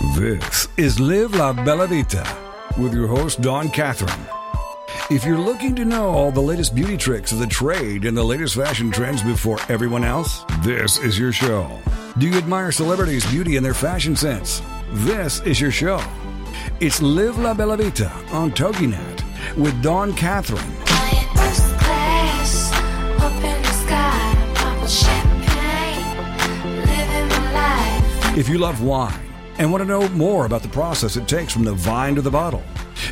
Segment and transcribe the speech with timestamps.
[0.00, 2.26] This is Live La Bella Vita
[2.78, 4.26] with your host, Dawn Catherine.
[5.10, 8.24] If you're looking to know all the latest beauty tricks of the trade and the
[8.24, 11.78] latest fashion trends before everyone else, this is your show.
[12.16, 14.62] Do you admire celebrities' beauty and their fashion sense?
[14.90, 16.02] This is your show.
[16.80, 20.64] It's Live La Bella Vita on TogiNet with Dawn Catherine.
[28.38, 29.29] If you love wine
[29.60, 32.30] and want to know more about the process it takes from the vine to the
[32.30, 32.62] bottle,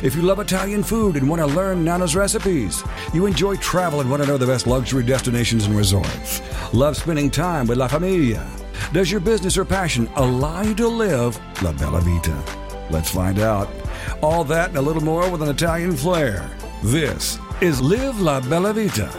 [0.01, 4.09] if you love Italian food and want to learn Nana's recipes, you enjoy travel and
[4.09, 6.41] want to know the best luxury destinations and resorts,
[6.73, 8.49] love spending time with La Familia,
[8.91, 12.43] does your business or passion allow you to live La Bella Vita?
[12.89, 13.69] Let's find out.
[14.23, 16.49] All that and a little more with an Italian flair.
[16.81, 19.11] This is Live La Bella Vita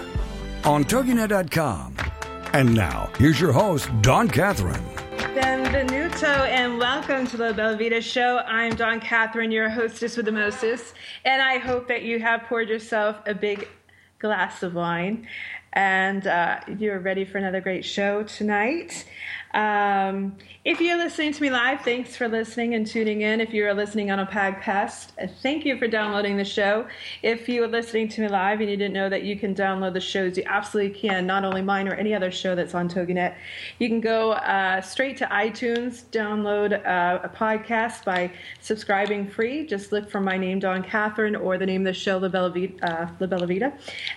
[0.64, 1.94] on TogiNet.com.
[2.52, 4.99] And now, here's your host, Dawn Catherine.
[5.34, 8.38] Benvenuto and welcome to the Bella Vita Show.
[8.38, 12.68] I'm Dawn Catherine, your hostess with the mostest, and I hope that you have poured
[12.68, 13.68] yourself a big
[14.18, 15.28] glass of wine
[15.72, 19.06] and uh, you're ready for another great show tonight.
[19.52, 23.40] Um, if you're listening to me live, thanks for listening and tuning in.
[23.40, 26.86] If you're listening on a podcast, uh, thank you for downloading the show.
[27.22, 29.94] If you are listening to me live and you didn't know that you can download
[29.94, 33.34] the shows, you absolutely can, not only mine or any other show that's on TogiNet.
[33.78, 39.66] You can go uh, straight to iTunes, download uh, a podcast by subscribing free.
[39.66, 42.50] Just look for my name, Dawn Catherine, or the name of the show, La Bella
[42.50, 43.72] Vita, uh, La Bella Vita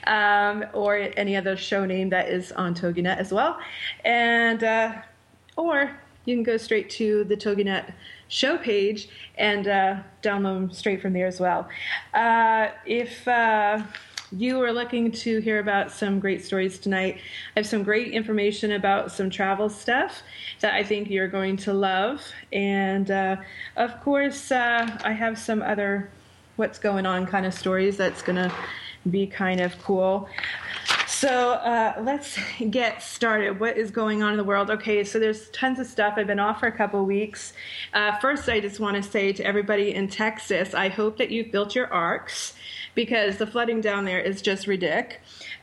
[0.07, 3.57] um, or any other show name that is on TogiNet as well.
[4.03, 5.01] And uh,
[5.55, 5.91] or
[6.25, 7.93] you can go straight to the TogiNet
[8.27, 11.67] show page and uh, download them straight from there as well.
[12.13, 13.83] Uh, if uh,
[14.31, 17.19] you are looking to hear about some great stories tonight,
[17.55, 20.23] I have some great information about some travel stuff
[20.61, 22.21] that I think you're going to love.
[22.51, 23.37] And uh,
[23.75, 26.09] of course, uh, I have some other
[26.55, 28.51] what's going on kind of stories that's going to
[29.09, 30.29] be kind of cool.
[31.23, 32.37] So uh, let's
[32.69, 33.57] get started.
[33.57, 34.69] What is going on in the world?
[34.69, 36.15] Okay, so there's tons of stuff.
[36.17, 37.53] I've been off for a couple weeks.
[37.93, 41.49] Uh, first, I just want to say to everybody in Texas, I hope that you've
[41.49, 42.55] built your arks
[42.93, 45.15] because the flooding down there is just ridiculous.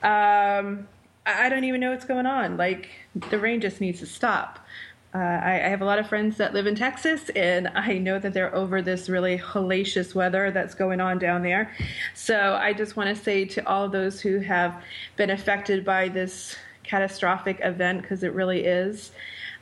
[0.02, 0.88] Um,
[1.26, 2.56] I don't even know what's going on.
[2.56, 2.88] Like
[3.28, 4.66] the rain just needs to stop.
[5.12, 8.20] Uh, I, I have a lot of friends that live in Texas, and I know
[8.20, 11.74] that they're over this really hellacious weather that's going on down there.
[12.14, 14.80] So I just want to say to all those who have
[15.16, 16.54] been affected by this
[16.84, 19.10] catastrophic event, because it really is,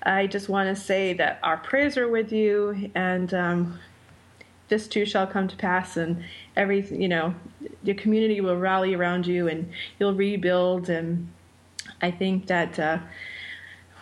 [0.03, 3.79] I just want to say that our prayers are with you, and um,
[4.69, 6.23] this too shall come to pass, and
[6.57, 7.35] every you know,
[7.83, 10.91] your community will rally around you, and you'll rebuild.
[10.91, 11.31] And
[12.03, 12.79] I think that.
[12.79, 12.99] Uh,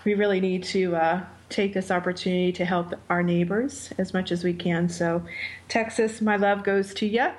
[0.05, 4.43] we really need to uh, take this opportunity to help our neighbors as much as
[4.43, 4.89] we can.
[4.89, 5.23] So,
[5.69, 7.31] Texas, my love goes to you.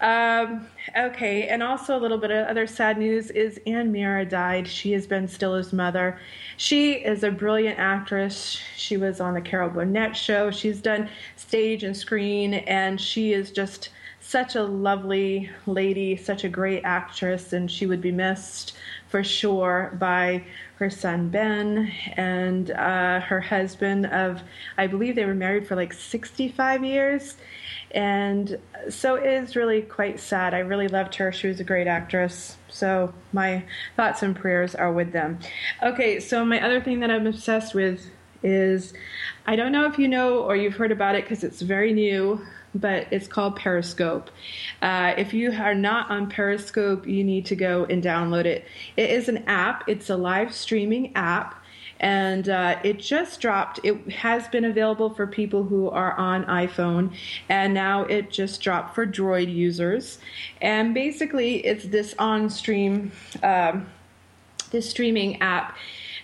[0.00, 4.66] Um, okay, and also a little bit of other sad news is Anne Meara died.
[4.66, 6.18] She has been Stiller's mother.
[6.56, 8.60] She is a brilliant actress.
[8.76, 10.50] She was on the Carol Burnett show.
[10.50, 13.90] She's done stage and screen, and she is just
[14.22, 18.72] such a lovely lady, such a great actress, and she would be missed
[19.08, 20.44] for sure by
[20.76, 24.40] her son Ben and uh, her husband of
[24.78, 27.36] I believe they were married for like 65 years.
[27.90, 30.54] And so it is really quite sad.
[30.54, 31.30] I really loved her.
[31.32, 32.56] She was a great actress.
[32.68, 33.64] So my
[33.96, 35.40] thoughts and prayers are with them.
[35.82, 38.08] Okay so my other thing that I'm obsessed with
[38.44, 38.94] is
[39.46, 42.40] I don't know if you know or you've heard about it because it's very new
[42.74, 44.30] but it's called Periscope.
[44.80, 48.66] Uh, if you are not on Periscope, you need to go and download it.
[48.96, 51.58] It is an app, it's a live streaming app.
[52.00, 53.78] And uh, it just dropped.
[53.84, 57.14] It has been available for people who are on iPhone,
[57.48, 60.18] and now it just dropped for Droid users.
[60.60, 63.12] And basically, it's this on-stream,
[63.44, 63.86] um,
[64.72, 65.76] this streaming app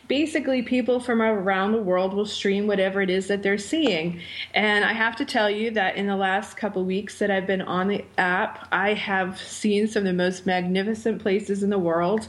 [0.08, 4.20] basically people from around the world will stream whatever it is that they're seeing.
[4.54, 7.62] And I have to tell you that in the last couple weeks that I've been
[7.62, 12.28] on the app, I have seen some of the most magnificent places in the world.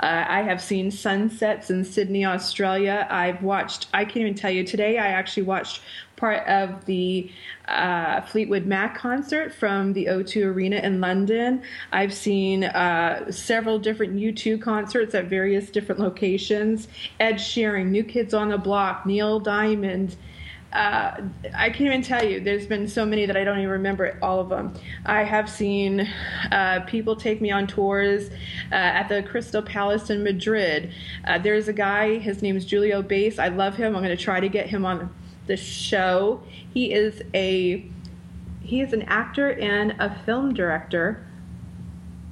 [0.00, 3.06] Uh, I have seen sunsets in Sydney, Australia.
[3.10, 5.82] I've watched, I can't even tell you, today I actually watched
[6.18, 7.30] part of the
[7.66, 11.62] uh, Fleetwood Mac concert from the O2 Arena in London.
[11.92, 16.88] I've seen uh, several different U2 concerts at various different locations.
[17.20, 20.16] Ed Sheeran, New Kids on the Block, Neil Diamond.
[20.72, 21.22] Uh,
[21.54, 22.40] I can't even tell you.
[22.40, 24.74] There's been so many that I don't even remember all of them.
[25.06, 26.00] I have seen
[26.52, 28.28] uh, people take me on tours
[28.70, 30.92] uh, at the Crystal Palace in Madrid.
[31.26, 32.18] Uh, there's a guy.
[32.18, 33.38] His name is Julio Bass.
[33.38, 33.96] I love him.
[33.96, 35.08] I'm going to try to get him on
[35.48, 36.42] the show.
[36.72, 37.90] He is a
[38.60, 41.26] he is an actor and a film director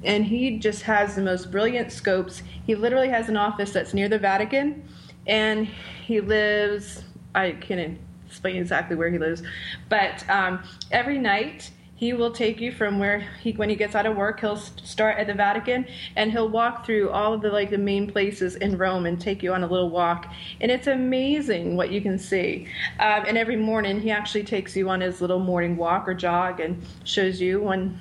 [0.03, 2.43] and he just has the most brilliant scopes.
[2.65, 4.87] He literally has an office that's near the Vatican,
[5.25, 5.67] and
[6.05, 7.03] he lives.
[7.35, 9.43] I can't explain exactly where he lives,
[9.89, 14.05] but um, every night he will take you from where he when he gets out
[14.05, 15.85] of work he'll start at the vatican
[16.15, 19.43] and he'll walk through all of the like the main places in rome and take
[19.43, 20.31] you on a little walk.
[20.61, 22.67] And it's amazing what you can see.
[22.99, 26.59] Um, and every morning he actually takes you on his little morning walk or jog
[26.59, 27.61] and shows you.
[27.61, 27.99] One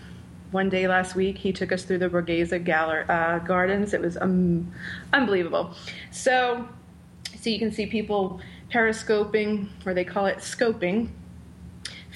[0.52, 3.94] one day last week he took us through the borghese Galler, uh, gardens.
[3.94, 4.72] It was um,
[5.12, 5.74] unbelievable.
[6.10, 6.68] So
[7.38, 8.40] so you can see people
[8.70, 11.08] periscoping or they call it scoping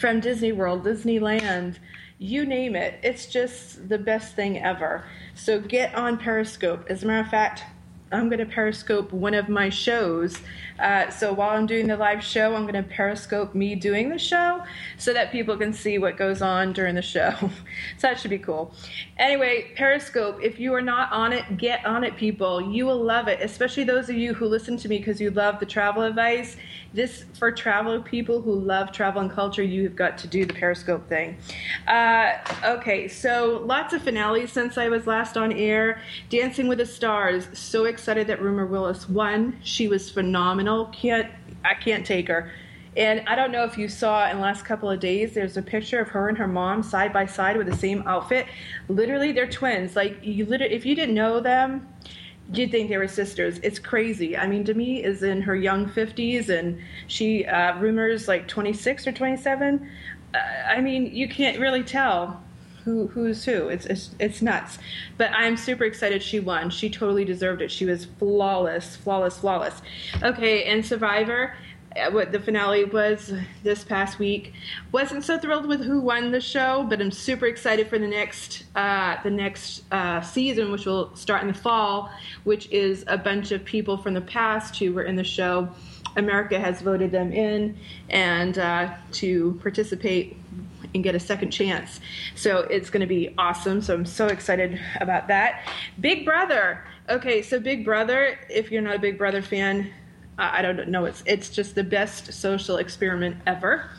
[0.01, 1.77] from Disney World, Disneyland,
[2.19, 2.99] you name it.
[3.03, 5.05] It's just the best thing ever.
[5.35, 6.87] So get on Periscope.
[6.89, 7.65] As a matter of fact,
[8.11, 10.39] I'm going to Periscope one of my shows.
[10.81, 14.19] Uh, so while I'm doing the live show, I'm going to Periscope me doing the
[14.19, 14.63] show
[14.97, 17.35] so that people can see what goes on during the show.
[17.39, 17.51] so
[18.01, 18.73] that should be cool.
[19.19, 22.61] Anyway, Periscope, if you are not on it, get on it, people.
[22.61, 25.61] You will love it, especially those of you who listen to me because you love
[25.61, 26.57] the travel advice.
[26.93, 31.09] This, for travel people who love travel and culture, you've got to do the Periscope
[31.09, 31.37] thing.
[31.87, 32.33] Uh,
[32.65, 36.01] okay, so lots of finales since I was last on air.
[36.31, 39.59] Dancing with the Stars, so excited that Rumer Willis won.
[39.63, 40.70] She was phenomenal.
[40.93, 41.31] Can't
[41.65, 42.51] I can't take her.
[42.97, 45.63] And I don't know if you saw in the last couple of days, there's a
[45.63, 48.47] picture of her and her mom side by side with the same outfit.
[48.89, 49.95] Literally, they're twins.
[49.95, 51.89] Like you, literally, if you didn't know them,
[52.53, 53.61] you'd think they were sisters.
[53.63, 54.37] It's crazy.
[54.37, 59.13] I mean, Demi is in her young 50s, and she uh, Rumer's like 26 or
[59.13, 59.89] 27.
[60.35, 60.39] Uh,
[60.69, 62.43] I mean, you can't really tell
[62.91, 63.69] who who's who.
[63.69, 64.79] It's, it's it's nuts.
[65.17, 66.71] But I'm super excited she won.
[66.71, 67.71] She totally deserved it.
[67.71, 69.81] She was flawless, flawless, flawless.
[70.23, 71.55] Okay, and Survivor.
[71.97, 73.33] uh, What the finale was
[73.63, 74.55] this past week.
[74.91, 78.65] Wasn't so thrilled with who won the show, but I'm super excited for the next
[78.75, 82.11] uh, the next uh, season, which will start in the fall,
[82.43, 85.69] which is a bunch of people from the past who were in the show.
[86.17, 87.79] America has voted them in
[88.09, 90.37] and uh, to participate
[90.95, 92.01] and get a second chance.
[92.35, 93.81] So it's going to be awesome.
[93.83, 95.69] So I'm so excited about that.
[96.01, 96.85] Big Brother.
[97.09, 99.91] Okay, so Big Brother, if you're not a Big Brother fan,
[100.39, 101.05] I don't know.
[101.05, 103.91] It's it's just the best social experiment ever.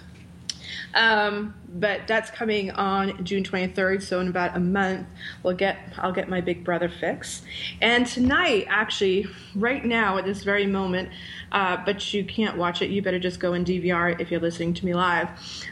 [0.94, 5.08] Um, but that's coming on June 23rd, so in about a month,
[5.42, 7.44] we'll get I'll get my Big Brother fix.
[7.82, 11.10] And tonight, actually, right now at this very moment,
[11.52, 12.90] uh, but you can't watch it.
[12.90, 15.30] You better just go and DVR if you're listening to me live.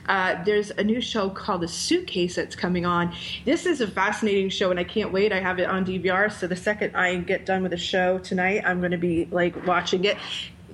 [0.07, 3.13] Uh, there's a new show called The Suitcase that's coming on.
[3.43, 5.33] This is a fascinating show, and I can't wait.
[5.33, 8.63] I have it on DVR, so the second I get done with the show tonight,
[8.65, 10.17] I'm going to be like watching it.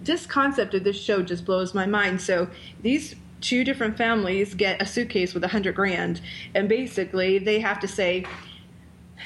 [0.04, 2.22] This concept of this show just blows my mind.
[2.22, 2.48] So
[2.84, 3.16] these
[3.46, 6.20] two different families get a suitcase with a hundred grand,
[6.56, 8.26] and basically they have to say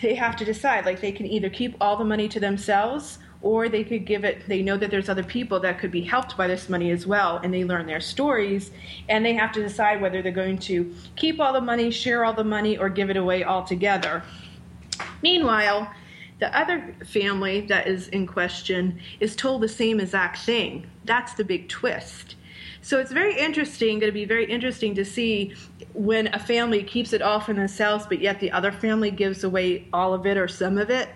[0.01, 3.69] they have to decide like they can either keep all the money to themselves or
[3.69, 6.47] they could give it they know that there's other people that could be helped by
[6.47, 8.71] this money as well and they learn their stories
[9.07, 12.33] and they have to decide whether they're going to keep all the money share all
[12.33, 14.21] the money or give it away altogether.
[15.23, 15.91] Meanwhile
[16.39, 20.85] the other family that is in question is told the same exact thing.
[21.05, 22.35] That's the big twist
[22.89, 25.53] so it's very interesting, going to be very interesting to see
[25.93, 29.87] when a family keeps it all for themselves, but yet the other family gives away
[29.93, 31.07] all of it or some of it.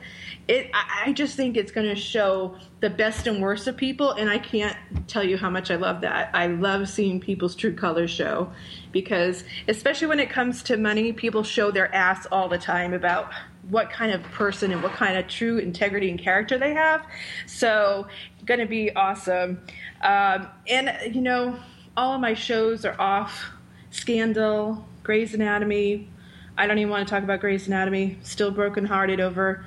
[0.47, 4.29] It, I just think it's going to show the best and worst of people, and
[4.29, 4.77] I can't
[5.07, 6.29] tell you how much I love that.
[6.35, 8.53] I love seeing people's true colors show
[8.91, 13.31] because, especially when it comes to money, people show their ass all the time about
[13.69, 17.03] what kind of person and what kind of true integrity and character they have.
[17.47, 18.07] So,
[18.45, 19.61] going to be awesome.
[20.01, 21.57] Um, and, you know,
[21.95, 23.51] all of my shows are off
[23.91, 26.09] Scandal, Grey's Anatomy.
[26.57, 28.17] I don't even want to talk about Grey's Anatomy.
[28.23, 29.65] Still brokenhearted over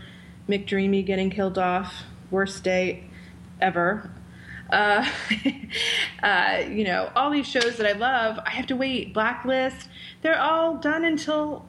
[0.49, 2.03] McDreamy getting killed off.
[2.31, 3.05] Worst day
[3.61, 4.11] ever.
[4.71, 5.09] Uh,
[6.23, 9.15] uh, you know, all these shows that I love, I have to wait.
[9.15, 9.89] Blacklist,
[10.23, 11.69] they're all done until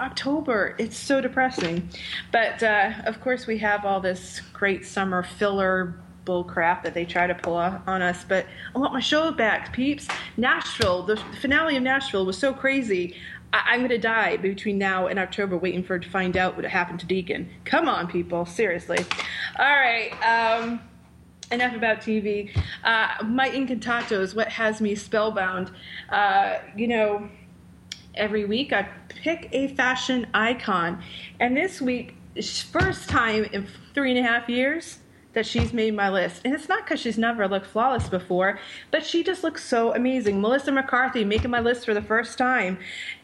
[0.00, 0.74] October.
[0.78, 1.88] It's so depressing.
[2.30, 5.94] But uh, of course, we have all this great summer filler
[6.24, 8.24] bull crap that they try to pull on us.
[8.24, 10.08] But I want my show back, peeps.
[10.36, 13.16] Nashville, the finale of Nashville was so crazy.
[13.52, 16.64] I- I'm going to die between now and October waiting for to find out what
[16.64, 17.50] happened to Deacon.
[17.64, 18.46] Come on, people.
[18.46, 18.98] Seriously.
[19.58, 20.12] All right.
[20.22, 20.80] Um,
[21.50, 22.56] enough about TV.
[22.82, 25.70] Uh, my Incantato is what has me spellbound.
[26.08, 27.28] Uh, you know,
[28.14, 31.02] every week I pick a fashion icon.
[31.40, 32.14] And this week,
[32.70, 34.98] first time in three and a half years,
[35.32, 36.42] that she's made my list.
[36.44, 38.58] And it's not because she's never looked flawless before,
[38.90, 40.40] but she just looks so amazing.
[40.40, 42.78] Melissa McCarthy making my list for the first time.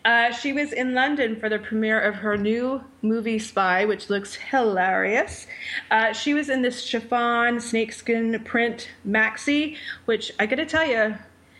[0.04, 4.34] Uh, she was in London for the premiere of her new movie Spy, which looks
[4.34, 5.46] hilarious.
[5.90, 11.16] Uh, she was in this chiffon snakeskin print maxi, which I gotta tell you,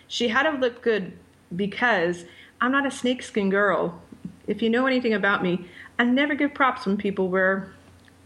[0.07, 1.13] she had to look good
[1.55, 2.25] because
[2.61, 4.01] I'm not a snakeskin girl.
[4.47, 5.67] If you know anything about me,
[5.99, 7.71] I never give props when people wear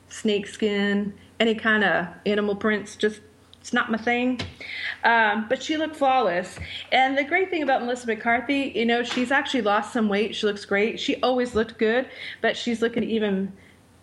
[0.09, 2.95] snakeskin, any kind of animal prints.
[2.95, 3.21] Just
[3.61, 4.41] it's not my thing.
[5.05, 6.59] Um, but she looked flawless.
[6.91, 10.35] And the great thing about Melissa McCarthy, you know, she's actually lost some weight.
[10.35, 10.99] She looks great.
[10.99, 12.09] She always looked good,
[12.41, 13.53] but she's looking even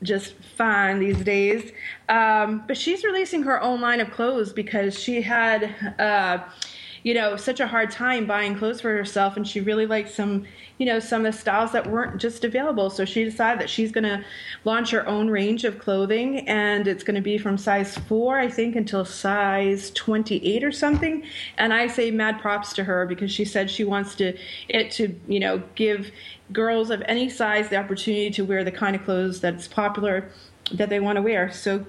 [0.04, 1.72] just fine these days.
[2.08, 5.74] Um, but she's releasing her own line of clothes because she had.
[5.98, 6.40] Uh,
[7.04, 10.46] you know, such a hard time buying clothes for herself, and she really liked some,
[10.78, 12.90] you know, some of the styles that weren't just available.
[12.90, 14.24] So she decided that she's going to
[14.66, 18.50] launch her own range of clothing, and it's going to be from size four, I
[18.50, 21.24] think, until size 28 or something.
[21.58, 24.38] And I say mad props to her because she said she wants to
[24.68, 26.12] it to, you know, give
[26.52, 30.30] girls of any size the opportunity to wear the kind of clothes that's popular
[30.72, 31.52] that they want to wear.
[31.52, 31.86] So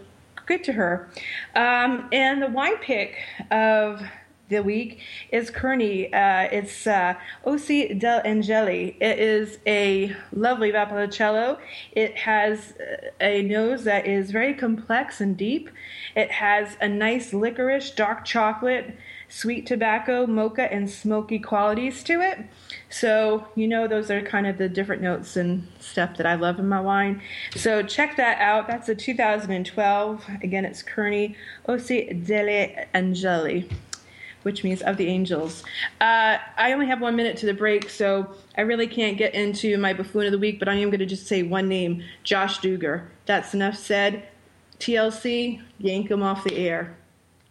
[0.46, 1.08] good to her.
[1.54, 3.16] Um, and the wine pick
[3.50, 4.02] of
[4.50, 6.12] the week is Kearney.
[6.12, 7.14] Uh, it's uh,
[7.46, 8.96] Osi del Angeli.
[9.00, 11.58] It is a lovely Valpolicella.
[11.92, 12.74] It has
[13.20, 15.70] a nose that is very complex and deep.
[16.14, 18.96] It has a nice licorice, dark chocolate,
[19.28, 22.40] sweet tobacco, mocha, and smoky qualities to it.
[22.88, 26.58] So, you know, those are kind of the different notes and stuff that I love
[26.58, 27.22] in my wine.
[27.54, 28.66] So, check that out.
[28.66, 30.28] That's a 2012.
[30.42, 31.36] Again, it's Kearney
[31.68, 33.68] Osi delle Angeli
[34.42, 35.62] which means of the angels.
[36.00, 39.76] Uh, I only have one minute to the break, so I really can't get into
[39.78, 42.60] my buffoon of the week, but I am going to just say one name Josh
[42.60, 43.08] Duggar.
[43.26, 44.28] That's enough said.
[44.78, 46.96] TLC, yank him off the air.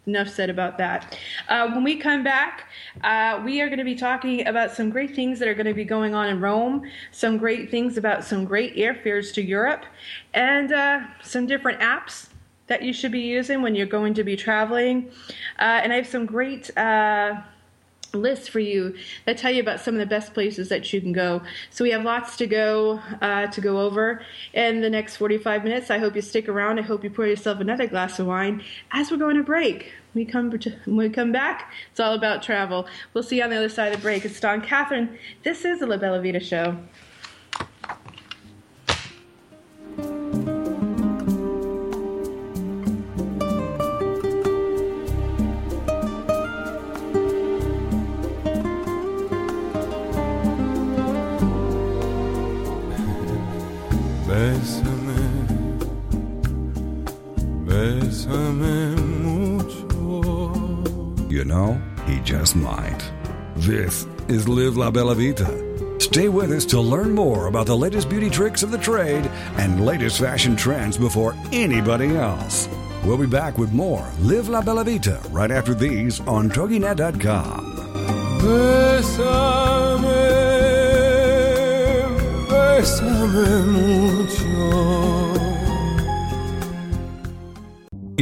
[0.06, 1.16] Enough said about that.
[1.48, 2.68] Uh, when we come back,
[3.04, 5.74] uh, we are going to be talking about some great things that are going to
[5.74, 6.82] be going on in Rome,
[7.12, 9.84] some great things about some great airfares to Europe,
[10.34, 12.29] and uh, some different apps
[12.70, 15.10] that you should be using when you're going to be traveling.
[15.58, 17.42] Uh, and I have some great uh,
[18.14, 18.94] lists for you
[19.26, 21.42] that tell you about some of the best places that you can go.
[21.70, 24.22] So we have lots to go uh, to go over
[24.54, 25.90] in the next 45 minutes.
[25.90, 26.78] I hope you stick around.
[26.78, 28.62] I hope you pour yourself another glass of wine
[28.92, 29.92] as we're going to break.
[30.14, 31.72] We come when we come back.
[31.90, 32.86] It's all about travel.
[33.14, 34.24] We'll see you on the other side of the break.
[34.24, 35.18] It's Dawn Catherine.
[35.42, 36.76] This is the La Bella Vita Show.
[61.50, 63.02] Know, he just might.
[63.56, 65.50] This is Live La Bella Vita.
[65.98, 69.26] Stay with us to learn more about the latest beauty tricks of the trade
[69.58, 72.68] and latest fashion trends before anybody else.
[73.04, 77.66] We'll be back with more Live La Bella Vita right after these on TogiNet.com.
[78.40, 80.14] Bésame,
[82.48, 85.19] bésame mucho.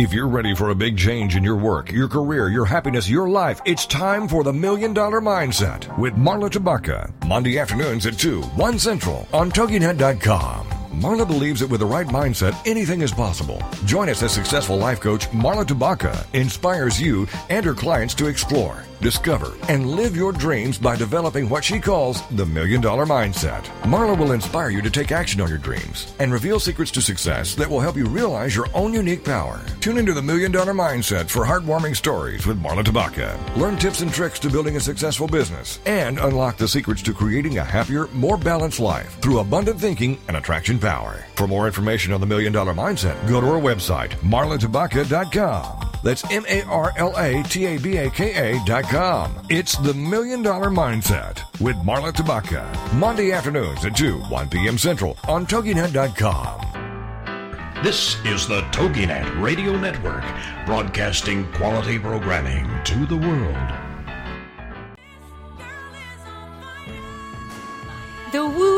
[0.08, 3.28] If you're ready for a big change in your work, your career, your happiness, your
[3.28, 7.12] life, it's time for the Million Dollar Mindset with Marla Tabaka.
[7.26, 10.66] Monday afternoons at 2, 1 Central on TogiNet.com.
[10.92, 13.62] Marla believes that with the right mindset, anything is possible.
[13.84, 18.82] Join us as successful life coach Marla Tabaka inspires you and her clients to explore,
[19.00, 23.62] discover, and live your dreams by developing what she calls the Million Dollar Mindset.
[23.82, 27.54] Marla will inspire you to take action on your dreams and reveal secrets to success
[27.54, 29.60] that will help you realize your own unique power.
[29.80, 33.56] Tune into the Million Dollar Mindset for heartwarming stories with Marla Tabaka.
[33.56, 37.58] Learn tips and tricks to building a successful business and unlock the secrets to creating
[37.58, 41.24] a happier, more balanced life through abundant thinking and attraction power.
[41.36, 45.88] For more information on the Million Dollar Mindset, go to our website, marlatabaka.com.
[46.02, 49.46] That's M A R L A T A B A K A dot com.
[49.48, 52.94] It's the Million Dollar Mindset with Marla Tabaka.
[52.94, 54.78] Monday afternoons at 2, 1 p.m.
[54.78, 56.64] Central on TogiNet.com.
[57.82, 60.24] This is the TogiNet Radio Network,
[60.66, 63.72] broadcasting quality programming to the world.
[68.32, 68.77] The Woohoo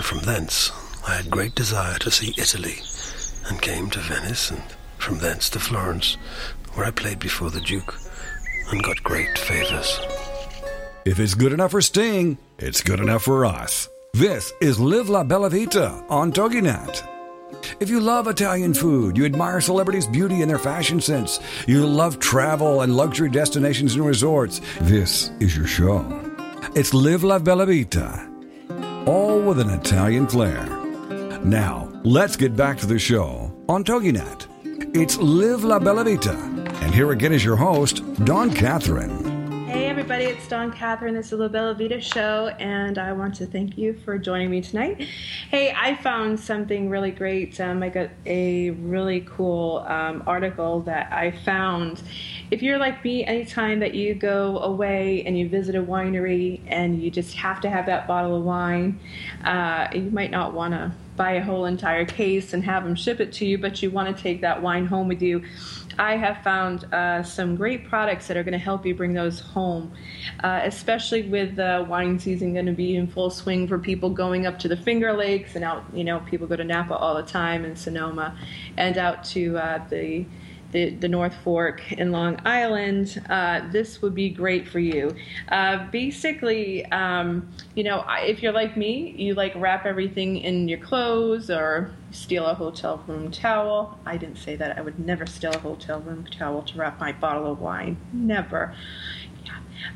[0.00, 0.72] And from thence
[1.06, 2.76] I had great desire to see Italy,
[3.48, 4.62] and came to Venice, and
[4.96, 6.16] from thence to Florence,
[6.72, 7.98] where I played before the Duke,
[8.70, 10.00] and got great favors.
[11.04, 13.90] If it's good enough for Sting, it's good enough for us.
[14.14, 17.06] This is Live La Bella Vita on TogiNet.
[17.78, 22.18] If you love Italian food, you admire celebrities' beauty and their fashion sense, you love
[22.20, 26.00] travel and luxury destinations and resorts, this is your show.
[26.74, 28.29] It's Live La Bella Vita,
[29.06, 30.64] all with an Italian flair.
[31.42, 34.46] Now, let's get back to the show on TogiNet.
[34.94, 36.36] It's Live La Bella Vita,
[36.82, 39.29] and here again is your host, Dawn Catherine.
[39.70, 41.14] Hey everybody, it's Dawn Catherine.
[41.14, 44.60] This is the Bella Vita Show, and I want to thank you for joining me
[44.60, 45.06] tonight.
[45.48, 47.60] Hey, I found something really great.
[47.60, 52.02] Um, I got a really cool um, article that I found.
[52.50, 57.00] If you're like me, anytime that you go away and you visit a winery and
[57.00, 58.98] you just have to have that bottle of wine,
[59.44, 63.20] uh, you might not want to buy a whole entire case and have them ship
[63.20, 65.44] it to you, but you want to take that wine home with you.
[66.00, 69.38] I have found uh, some great products that are going to help you bring those
[69.38, 69.92] home,
[70.42, 74.46] uh, especially with the wine season going to be in full swing for people going
[74.46, 75.84] up to the Finger Lakes and out.
[75.92, 78.34] You know, people go to Napa all the time and Sonoma,
[78.78, 80.24] and out to uh, the
[80.72, 85.14] the, the North Fork in Long Island, uh, this would be great for you.
[85.48, 90.78] Uh, basically, um, you know, if you're like me, you like wrap everything in your
[90.78, 93.98] clothes or steal a hotel room towel.
[94.06, 94.78] I didn't say that.
[94.78, 97.96] I would never steal a hotel room towel to wrap my bottle of wine.
[98.12, 98.74] Never.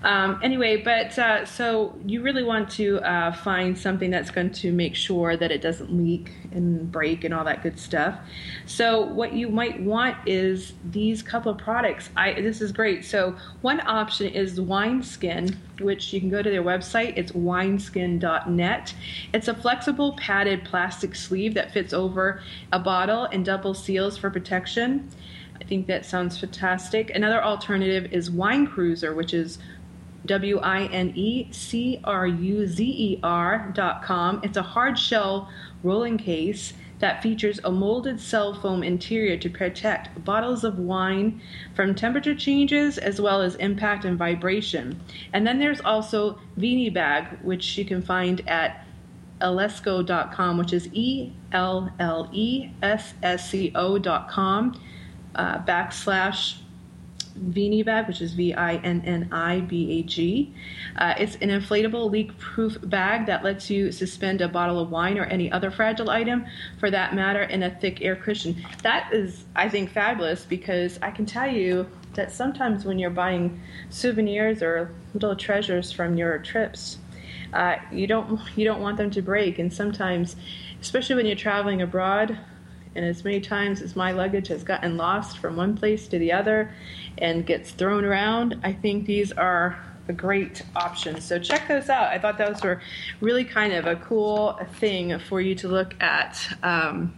[0.03, 4.73] Um, anyway, but uh, so you really want to uh, find something that's going to
[4.73, 8.19] make sure that it doesn't leak and break and all that good stuff.
[8.67, 12.11] So what you might want is these couple of products.
[12.17, 13.05] I this is great.
[13.05, 17.15] So one option is Wineskin, which you can go to their website.
[17.17, 18.95] It's wineskin.net.
[19.33, 22.41] It's a flexible padded plastic sleeve that fits over
[22.73, 25.11] a bottle and double seals for protection.
[25.61, 27.11] I think that sounds fantastic.
[27.15, 29.59] Another alternative is Wine Cruiser, which is
[30.27, 34.41] W I N E C R U Z E R dot com.
[34.43, 35.51] It's a hard shell
[35.83, 41.41] rolling case that features a molded cell foam interior to protect bottles of wine
[41.75, 44.99] from temperature changes as well as impact and vibration.
[45.33, 48.87] And then there's also Vinni Bag, which you can find at
[49.41, 54.81] ellessco.com, which is E L L E S S C O.com
[55.35, 56.59] uh, backslash
[57.39, 60.55] Vinni bag, which is V I N N I B A G.
[60.97, 65.19] Uh, it's an inflatable leak proof bag that lets you suspend a bottle of wine
[65.19, 66.47] or any other fragile item,
[66.79, 68.65] for that matter, in a thick air cushion.
[68.83, 73.61] That is, I think, fabulous because I can tell you that sometimes when you're buying
[73.91, 76.99] souvenirs or little treasures from your trips,
[77.53, 80.37] uh, you don't you don't want them to break, and sometimes,
[80.81, 82.39] especially when you're traveling abroad,
[82.95, 86.33] and as many times as my luggage has gotten lost from one place to the
[86.33, 86.73] other
[87.19, 89.79] and gets thrown around, I think these are
[90.09, 91.21] a great option.
[91.21, 92.09] So check those out.
[92.09, 92.81] I thought those were
[93.21, 96.47] really kind of a cool thing for you to look at.
[96.63, 97.15] Um,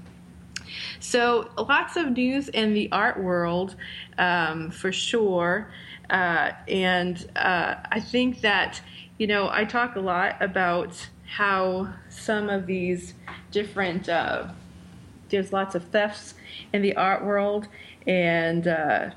[1.01, 3.77] so lots of news in the art world
[4.19, 5.71] um, for sure.
[6.11, 8.81] Uh, and uh, I think that,
[9.19, 13.15] you know, I talk a lot about how some of these
[13.51, 14.49] different uh,
[15.29, 16.35] there's lots of thefts
[16.73, 17.69] in the art world,
[18.07, 19.11] and uh,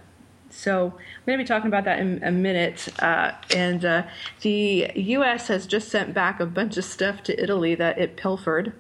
[0.49, 2.87] so I'm going to be talking about that in a minute.
[2.99, 4.03] Uh, and uh,
[4.41, 5.47] the U.S.
[5.47, 8.73] has just sent back a bunch of stuff to Italy that it pilfered.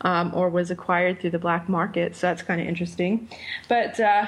[0.00, 3.28] Um, or was acquired through the black market, so that's kind of interesting.
[3.68, 4.26] But uh,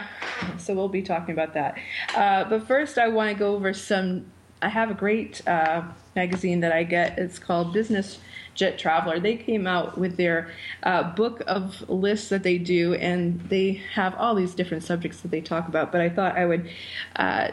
[0.59, 1.77] so we'll be talking about that.
[2.15, 4.27] Uh, but first, I want to go over some
[4.63, 5.83] I have a great uh,
[6.15, 7.19] magazine that I get.
[7.19, 8.19] It's called Business
[8.57, 9.21] Jet Traveler.
[9.21, 10.51] They came out with their
[10.83, 15.31] uh, book of lists that they do, and they have all these different subjects that
[15.31, 15.93] they talk about.
[15.93, 16.69] But I thought I would
[17.15, 17.51] uh,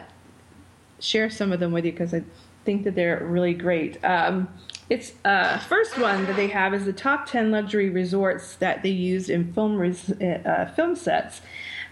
[0.98, 2.24] share some of them with you because I
[2.64, 4.02] think that they're really great.
[4.02, 4.48] Um,
[4.90, 8.90] it's uh, first one that they have is the top 10 luxury resorts that they
[8.90, 11.40] used in film res- uh, film sets.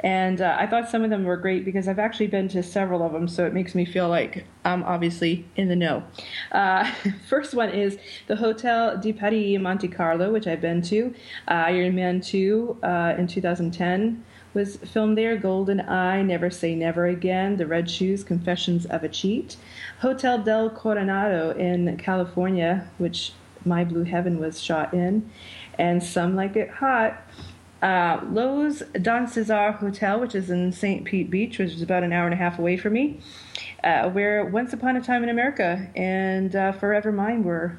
[0.00, 3.04] And uh, I thought some of them were great because I've actually been to several
[3.04, 6.02] of them, so it makes me feel like I'm obviously in the know.
[6.50, 6.90] Uh,
[7.28, 11.14] first one is the Hotel de Paris Monte Carlo, which I've been to.
[11.48, 15.36] Uh, Iron Man 2 uh, in 2010 was filmed there.
[15.36, 19.56] Golden Eye, Never Say Never Again, The Red Shoes, Confessions of a Cheat.
[20.00, 23.32] Hotel del Coronado in California, which
[23.64, 25.30] My Blue Heaven was shot in.
[25.78, 27.22] And Some Like It Hot.
[27.82, 31.04] Uh, Loews Don Cesar Hotel, which is in St.
[31.04, 33.18] Pete Beach, which is about an hour and a half away from me,
[33.82, 37.76] uh, where Once Upon a Time in America and uh, Forever Mine were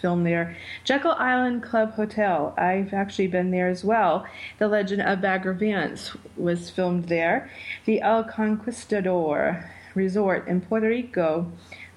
[0.00, 0.56] filmed there.
[0.84, 4.26] Jekyll Island Club Hotel, I've actually been there as well.
[4.58, 7.50] The Legend of Bagger Vance was filmed there.
[7.84, 11.50] The El Conquistador Resort in Puerto Rico.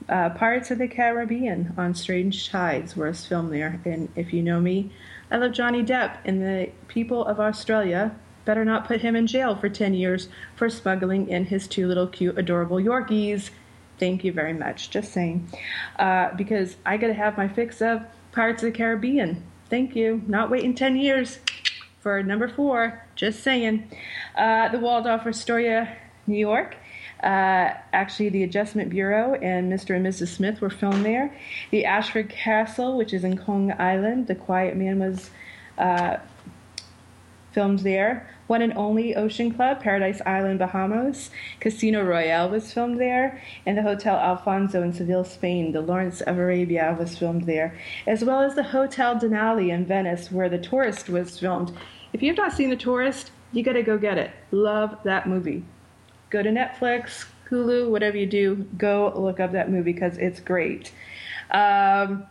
[0.10, 3.80] Uh, Pirates of the Caribbean on Strange Tides was filmed there.
[3.86, 4.92] And if you know me,
[5.30, 9.56] I love Johnny Depp, and the people of Australia better not put him in jail
[9.56, 13.52] for 10 years for smuggling in his two little cute, adorable Yorkies.
[14.02, 14.90] Thank you very much.
[14.90, 15.48] Just saying.
[16.00, 19.44] Uh, because I got to have my fix of Pirates of the Caribbean.
[19.70, 20.24] Thank you.
[20.26, 21.38] Not waiting 10 years
[22.00, 23.06] for number four.
[23.16, 23.92] Just saying.
[24.36, 26.78] Uh, the Waldorf Astoria, New York.
[27.22, 29.96] Uh, actually, the Adjustment Bureau and Mr.
[29.96, 30.30] and Mrs.
[30.30, 31.38] Smith were filmed there.
[31.70, 35.30] The Ashford Castle, which is in Kong Island, The Quiet Man was
[35.78, 36.18] uh,
[37.52, 38.28] filmed there.
[38.52, 41.30] One and Only Ocean Club, Paradise Island, Bahamas.
[41.62, 43.42] Casino Royale was filmed there.
[43.66, 47.80] And the Hotel Alfonso in Seville, Spain, The Lawrence of Arabia was filmed there.
[48.06, 51.72] As well as the Hotel Danieli in Venice, where The Tourist was filmed.
[52.12, 54.32] If you've not seen The Tourist, you gotta go get it.
[54.52, 55.64] Love that movie
[56.30, 60.92] go to Netflix, Hulu, whatever you do, go look up that movie because it's great.
[61.52, 62.26] Um,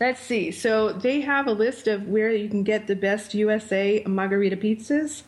[0.00, 0.50] let's see.
[0.50, 5.22] So they have a list of where you can get the best USA margarita pizzas.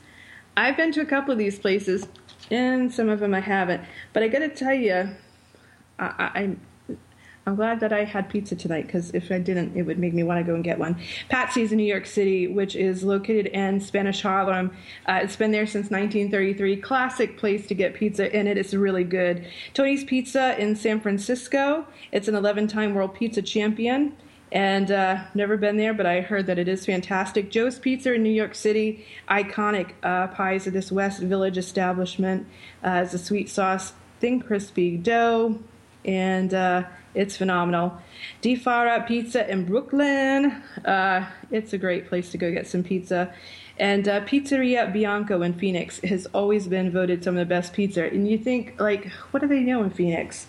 [0.57, 2.07] I've been to a couple of these places,
[2.50, 3.83] and some of them I haven't.
[4.12, 5.11] But I got to tell you,
[5.98, 6.57] I, I,
[7.48, 10.24] I'm glad that I had pizza tonight because if I didn't, it would make me
[10.24, 10.98] want to go and get one.
[11.29, 14.76] Patsy's in New York City, which is located in Spanish Harlem.
[15.07, 16.76] Uh, it's been there since 1933.
[16.79, 19.46] Classic place to get pizza, and it is really good.
[19.74, 21.87] Tony's Pizza in San Francisco.
[22.11, 24.16] It's an 11 time world pizza champion.
[24.52, 27.50] And uh, never been there, but I heard that it is fantastic.
[27.50, 32.46] Joe's Pizza in New York City, iconic uh, pies of this West Village establishment.
[32.85, 35.59] Uh, it's a sweet sauce, thin crispy dough,
[36.04, 38.00] and uh, it's phenomenal.
[38.40, 40.62] Di Fara Pizza in Brooklyn.
[40.85, 43.35] Uh, it's a great place to go get some pizza.
[43.78, 48.04] And uh, Pizzeria Bianco in Phoenix has always been voted some of the best pizza.
[48.04, 50.46] And you think, like, what do they know in Phoenix?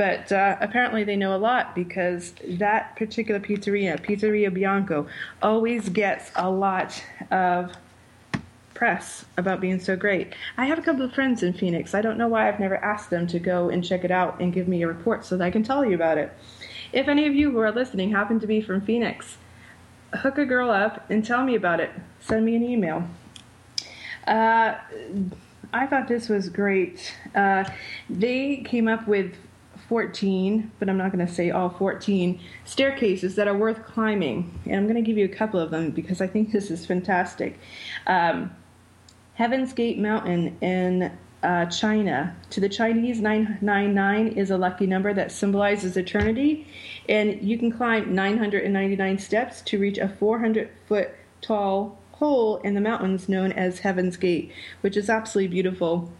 [0.00, 5.06] But uh, apparently they know a lot because that particular pizzeria, Pizzeria Bianco,
[5.42, 7.76] always gets a lot of
[8.72, 10.32] press about being so great.
[10.56, 11.94] I have a couple of friends in Phoenix.
[11.94, 14.54] I don't know why I've never asked them to go and check it out and
[14.54, 16.32] give me a report so that I can tell you about it.
[16.94, 19.36] If any of you who are listening happen to be from Phoenix,
[20.14, 21.90] hook a girl up and tell me about it.
[22.20, 23.06] Send me an email.
[24.26, 24.76] Uh,
[25.74, 27.14] I thought this was great.
[27.34, 27.64] Uh,
[28.08, 29.36] they came up with
[29.90, 34.56] 14, but I'm not going to say all 14 staircases that are worth climbing.
[34.64, 36.86] And I'm going to give you a couple of them because I think this is
[36.86, 37.58] fantastic.
[38.06, 38.54] Um,
[39.34, 41.10] Heaven's Gate Mountain in
[41.42, 42.36] uh, China.
[42.50, 46.68] To the Chinese, 999 is a lucky number that symbolizes eternity,
[47.08, 52.80] and you can climb 999 steps to reach a 400 foot tall hole in the
[52.80, 56.12] mountains known as Heaven's Gate, which is absolutely beautiful.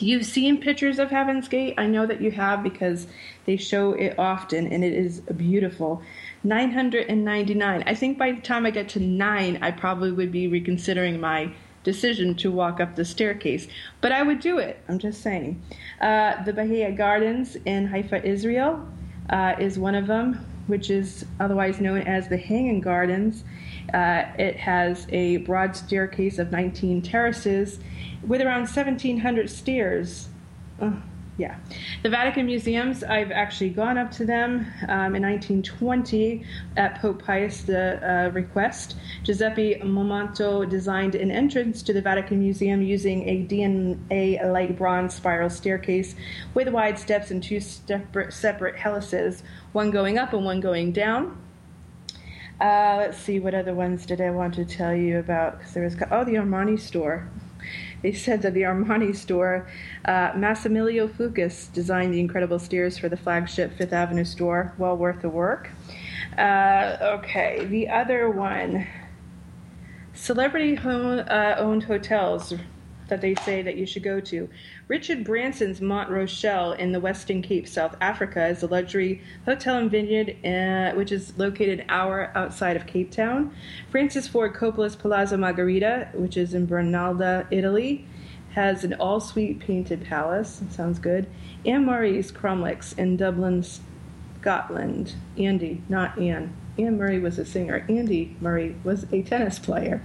[0.00, 1.74] You've seen pictures of Heaven's Gate.
[1.76, 3.06] I know that you have because
[3.44, 6.02] they show it often and it is beautiful.
[6.42, 7.84] 999.
[7.86, 11.52] I think by the time I get to 9, I probably would be reconsidering my
[11.84, 13.68] decision to walk up the staircase.
[14.00, 14.82] But I would do it.
[14.88, 15.62] I'm just saying.
[16.00, 18.86] Uh, the Baha'i Gardens in Haifa, Israel
[19.28, 23.44] uh, is one of them, which is otherwise known as the Hanging Gardens.
[23.92, 27.78] Uh, it has a broad staircase of 19 terraces
[28.26, 30.28] with around 1,700 stairs.
[30.80, 30.92] Uh,
[31.40, 31.56] yeah.
[32.02, 36.44] The Vatican museums, I've actually gone up to them um, in 1920
[36.76, 38.96] at Pope Pius uh, request.
[39.22, 45.48] Giuseppe Momanto designed an entrance to the Vatican Museum using a DNA light bronze spiral
[45.48, 46.14] staircase
[46.52, 51.38] with wide steps and two separate, separate helices, one going up and one going down.
[52.60, 55.58] Uh, let's see, what other ones did I want to tell you about?
[55.58, 57.26] Because there was oh the Armani store.
[58.02, 59.66] They said that the Armani store,
[60.04, 61.08] uh, Massimilio
[61.72, 64.74] designed the incredible stairs for the flagship Fifth Avenue store.
[64.76, 65.70] Well worth the work.
[66.36, 68.86] Uh, okay, the other one,
[70.12, 72.54] celebrity home, uh, owned hotels
[73.08, 74.48] that they say that you should go to.
[74.90, 79.88] Richard Branson's Mont Rochelle in the Western Cape, South Africa, is a luxury hotel and
[79.88, 83.54] vineyard uh, which is located an hour outside of Cape Town.
[83.88, 88.04] Francis Ford Coppola's Palazzo Margherita, which is in Bernalda, Italy,
[88.56, 90.60] has an all suite painted palace.
[90.70, 91.28] Sounds good.
[91.64, 93.64] Anne Murray's Cromlix in Dublin,
[94.40, 95.14] Scotland.
[95.38, 96.52] Andy, not Anne.
[96.80, 97.86] Anne Murray was a singer.
[97.88, 100.02] Andy Murray was a tennis player.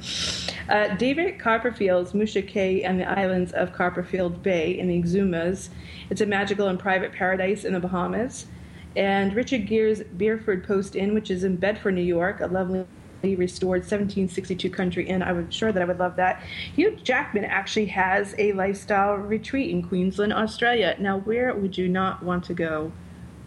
[0.68, 5.70] Uh, David Copperfield's Musha Cay and the islands of Copperfield Bay in the Exumas.
[6.10, 8.48] It's a magical and private paradise in the Bahamas.
[8.96, 12.86] And Richard Gere's Bedford Post Inn, which is in Bedford, New York, a lovely
[13.24, 15.24] restored 1762 country inn.
[15.24, 16.44] I was sure that I would love that.
[16.76, 20.96] Hugh Jackman actually has a lifestyle retreat in Queensland, Australia.
[21.00, 22.92] Now, where would you not want to go?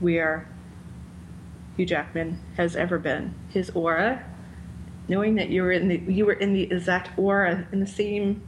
[0.01, 0.49] Where
[1.77, 3.35] Hugh Jackman has ever been.
[3.51, 4.25] His aura,
[5.09, 8.43] knowing that you were in the you were in the exact aura in the same,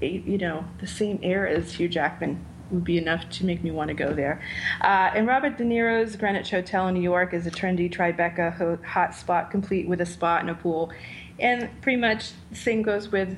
[0.00, 3.88] you know, the same air as Hugh Jackman would be enough to make me want
[3.88, 4.42] to go there.
[4.80, 8.78] Uh, and Robert De Niro's Greenwich Hotel in New York is a trendy Tribeca ho-
[8.84, 10.92] hot spot, complete with a spa and a pool.
[11.38, 13.36] And pretty much the same goes with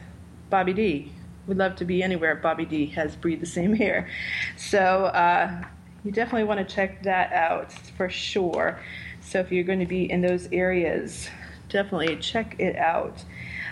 [0.50, 1.12] Bobby D.
[1.46, 4.08] Would love to be anywhere Bobby D has breathed the same air.
[4.56, 5.64] So uh,
[6.04, 8.78] you definitely want to check that out for sure.
[9.20, 11.28] So if you're going to be in those areas,
[11.68, 13.24] definitely check it out.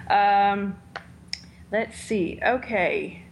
[0.09, 0.79] Um,
[1.73, 2.41] let's see.
[2.45, 3.25] Okay.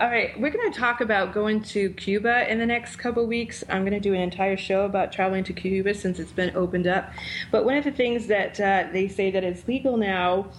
[0.00, 3.64] All right, we're going to talk about going to Cuba in the next couple weeks.
[3.68, 6.86] I'm going to do an entire show about traveling to Cuba since it's been opened
[6.86, 7.10] up.
[7.50, 10.50] But one of the things that uh, they say that it's legal now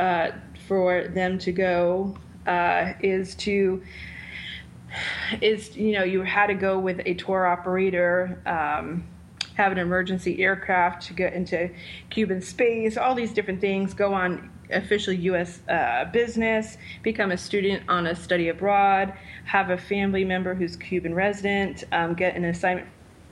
[0.00, 0.32] uh,
[0.66, 2.16] for them to go
[2.48, 3.82] uh, is to
[5.40, 9.06] is you know you had to go with a tour operator um,
[9.58, 11.68] have an emergency aircraft to get into
[12.10, 12.96] cuban space.
[12.96, 18.14] All these different things go on official u.s uh, business become a student on a
[18.14, 19.14] study abroad
[19.46, 22.86] have a family member who's cuban resident um, get an assignment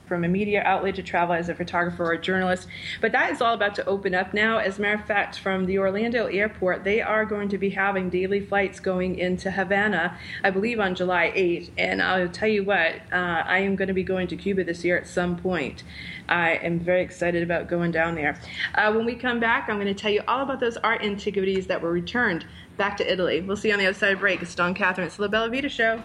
[0.07, 2.67] from a media outlet to travel as a photographer or a journalist.
[3.01, 4.57] But that is all about to open up now.
[4.57, 8.09] As a matter of fact, from the Orlando airport, they are going to be having
[8.09, 11.71] daily flights going into Havana, I believe on July 8th.
[11.77, 14.83] And I'll tell you what, uh, I am going to be going to Cuba this
[14.83, 15.83] year at some point.
[16.29, 18.39] I am very excited about going down there.
[18.75, 21.67] Uh, when we come back, I'm going to tell you all about those art antiquities
[21.67, 22.45] that were returned
[22.77, 23.41] back to Italy.
[23.41, 24.41] We'll see you on the other side of break.
[24.41, 25.07] It's Dawn Catherine.
[25.07, 26.01] It's the La Bella Vita Show.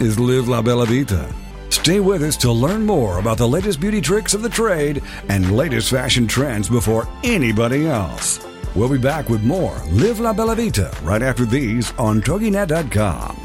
[0.00, 1.32] Is Live La Bella Vita.
[1.70, 5.56] Stay with us to learn more about the latest beauty tricks of the trade and
[5.56, 8.44] latest fashion trends before anybody else.
[8.74, 13.36] We'll be back with more Live La Bella Vita right after these on TogiNet.com.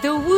[0.00, 0.37] The Woohoo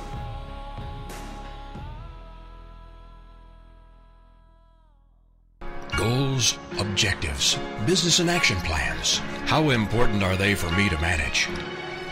[6.41, 9.17] Goals, objectives, business and action plans.
[9.45, 11.45] How important are they for me to manage?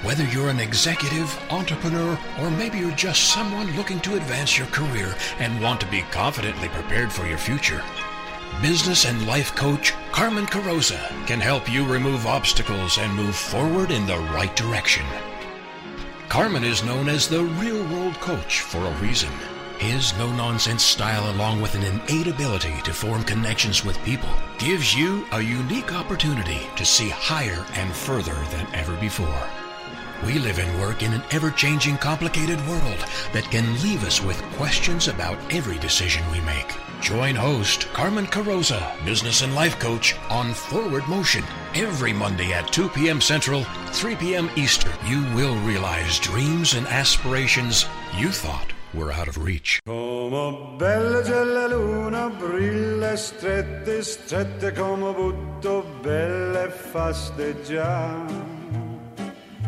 [0.03, 5.15] Whether you're an executive, entrepreneur, or maybe you're just someone looking to advance your career
[5.39, 7.81] and want to be confidently prepared for your future,
[8.61, 14.05] business and life coach Carmen Carosa can help you remove obstacles and move forward in
[14.05, 15.05] the right direction.
[16.27, 19.31] Carmen is known as the real world coach for a reason.
[19.79, 24.93] His no nonsense style, along with an innate ability to form connections with people, gives
[24.93, 29.49] you a unique opportunity to see higher and further than ever before.
[30.25, 34.41] We live and work in an ever changing, complicated world that can leave us with
[34.57, 36.75] questions about every decision we make.
[36.99, 42.89] Join host Carmen Carosa, business and life coach, on Forward Motion every Monday at 2
[42.89, 43.21] p.m.
[43.21, 43.63] Central,
[43.93, 44.49] 3 p.m.
[44.57, 44.91] Eastern.
[45.05, 47.85] You will realize dreams and aspirations
[48.17, 49.80] you thought were out of reach.
[49.86, 58.58] Come bella c'è la luna, brilla strette, strette come butto, belle fasteggiare.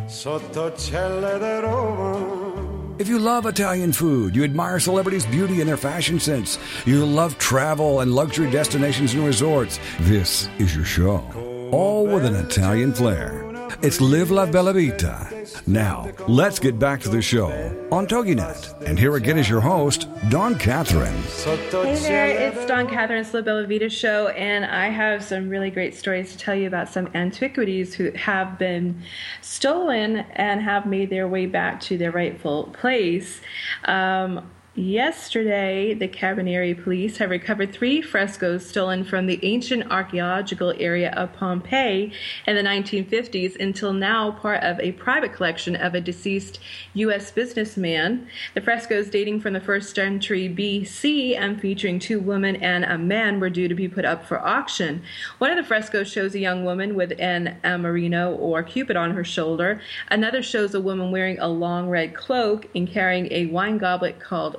[0.07, 2.49] Sotto celle di Roma.
[2.97, 7.37] If you love Italian food, you admire celebrities' beauty and their fashion sense, you love
[7.39, 11.23] travel and luxury destinations and resorts, this is your show.
[11.71, 13.40] All with an Italian flair.
[13.81, 15.27] It's Live La Bella Vita.
[15.65, 17.49] Now, let's get back to the show
[17.91, 18.83] on TogiNet.
[18.85, 21.21] And here again is your host, Dawn Catherine.
[21.43, 25.95] Hey there, it's Dawn Catherine's La Bella Vita show, and I have some really great
[25.95, 29.01] stories to tell you about some antiquities who have been
[29.41, 33.41] stolen and have made their way back to their rightful place.
[33.85, 41.11] Um, Yesterday, the Carabinieri police have recovered three frescoes stolen from the ancient archaeological area
[41.11, 42.13] of Pompeii
[42.47, 46.61] in the 1950s, until now part of a private collection of a deceased
[46.93, 47.31] U.S.
[47.31, 48.29] businessman.
[48.53, 53.41] The frescoes, dating from the first century BC and featuring two women and a man,
[53.41, 55.03] were due to be put up for auction.
[55.39, 59.25] One of the frescoes shows a young woman with an amorino or cupid on her
[59.25, 59.81] shoulder.
[60.09, 64.55] Another shows a woman wearing a long red cloak and carrying a wine goblet called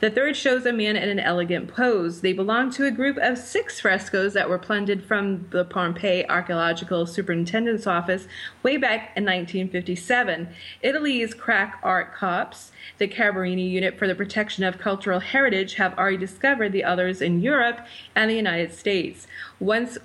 [0.00, 2.20] The third shows a man in an elegant pose.
[2.20, 7.06] They belong to a group of six frescoes that were plundered from the Pompeii Archaeological
[7.06, 8.26] Superintendent's Office
[8.62, 10.48] way back in 1957.
[10.82, 16.16] Italy's crack art cops, the Carabinieri Unit for the Protection of Cultural Heritage, have already
[16.16, 19.26] discovered the others in Europe and the United States.
[19.60, 19.98] Once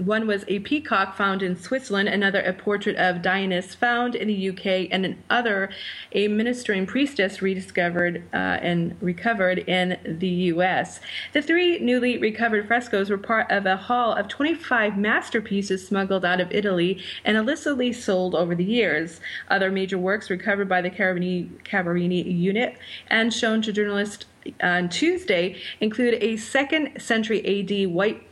[0.00, 4.48] one was a peacock found in Switzerland, another a portrait of Dionysus found in the
[4.50, 5.70] UK, and another
[6.12, 11.00] a ministering priestess rediscovered uh, and recovered in the US.
[11.32, 16.40] The three newly recovered frescoes were part of a haul of 25 masterpieces smuggled out
[16.40, 19.20] of Italy and illicitly sold over the years.
[19.48, 22.76] Other major works recovered by the Carabini, Cabarini unit
[23.08, 24.26] and shown to journalists
[24.62, 28.22] on Tuesday include a second century AD white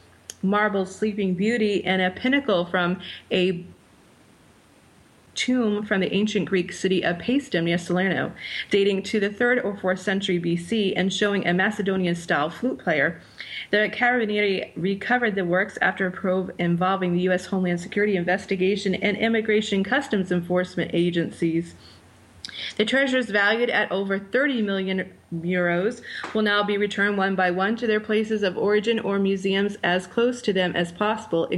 [0.42, 3.64] marble sleeping beauty and a pinnacle from a
[5.38, 8.32] tomb from the ancient Greek city of Paestum near Salerno,
[8.70, 13.20] dating to the 3rd or 4th century BC and showing a Macedonian style flute player.
[13.70, 17.46] The Carabinieri recovered the works after a probe involving the U.S.
[17.46, 21.74] Homeland Security investigation and Immigration Customs Enforcement agencies.
[22.76, 26.00] The treasures, valued at over 30 million euros,
[26.34, 30.06] will now be returned one by one to their places of origin or museums as
[30.06, 31.48] close to them as possible.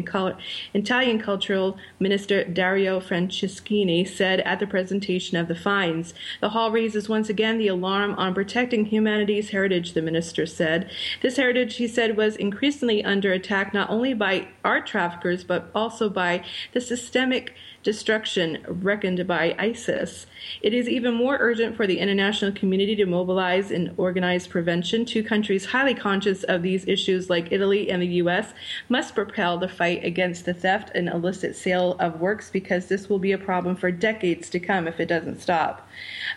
[0.75, 6.15] Italian Cultural Minister Dario Franceschini said at the presentation of the finds.
[6.41, 10.91] The hall raises once again the alarm on protecting humanity's heritage, the minister said.
[11.23, 16.09] This heritage, he said, was increasingly under attack not only by art traffickers but also
[16.09, 20.27] by the systemic destruction reckoned by ISIS.
[20.61, 25.05] It is even more urgent for the international community to mobilize and organized prevention.
[25.05, 28.55] Two countries highly conscious of these issues, like Italy and the U.S.,
[28.89, 33.19] must propel the fight against the theft and illicit sale of works because this will
[33.19, 35.89] be a problem for decades to come if it doesn't stop.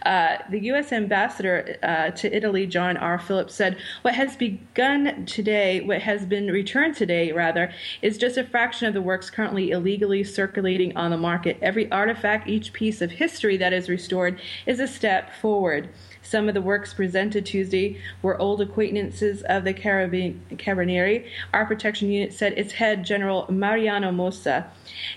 [0.05, 0.91] Uh, the U.S.
[0.91, 3.19] ambassador uh, to Italy, John R.
[3.19, 8.43] Phillips, said, What has begun today, what has been returned today, rather, is just a
[8.43, 11.57] fraction of the works currently illegally circulating on the market.
[11.61, 15.89] Every artifact, each piece of history that is restored, is a step forward.
[16.33, 21.25] Some of the works presented Tuesday were old acquaintances of the Carabin- Carabinieri.
[21.53, 24.65] Our protection unit said its head, General Mariano Mossa.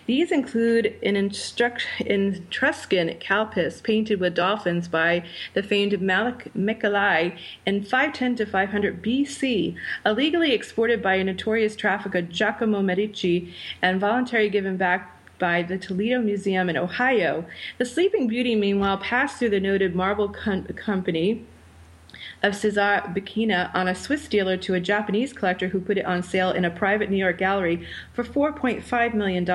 [0.04, 5.22] These include an instruct- Etruscan kalpis painted with dolphins by
[5.54, 7.32] the famed Malik Michelai
[7.64, 9.74] in 510 to 500 BC,
[10.04, 16.20] illegally exported by a notorious trafficker Giacomo Medici, and voluntarily given back by the Toledo
[16.20, 17.44] Museum in Ohio.
[17.78, 21.44] The Sleeping Beauty, meanwhile, passed through the noted Marble Com- Company
[22.42, 26.22] of Cesar Bikina on a Swiss dealer to a Japanese collector who put it on
[26.22, 29.48] sale in a private New York gallery for $4.5 million.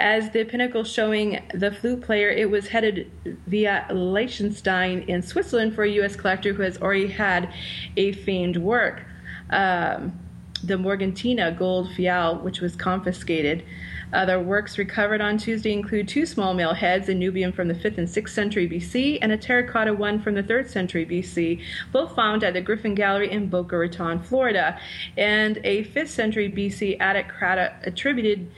[0.00, 3.10] As the pinnacle showing the flute player, it was headed
[3.46, 6.16] via Liechtenstein in Switzerland for a U.S.
[6.16, 7.52] collector who has already had
[7.96, 9.02] a famed work.
[9.50, 10.18] Um,
[10.66, 13.64] the Morgantina gold fial, which was confiscated.
[14.12, 17.98] Other works recovered on Tuesday include two small male heads, a Nubian from the 5th
[17.98, 21.60] and 6th century BC, and a terracotta one from the 3rd century BC,
[21.90, 24.78] both found at the Griffin Gallery in Boca Raton, Florida,
[25.16, 28.50] and a 5th century BC attic crater attributed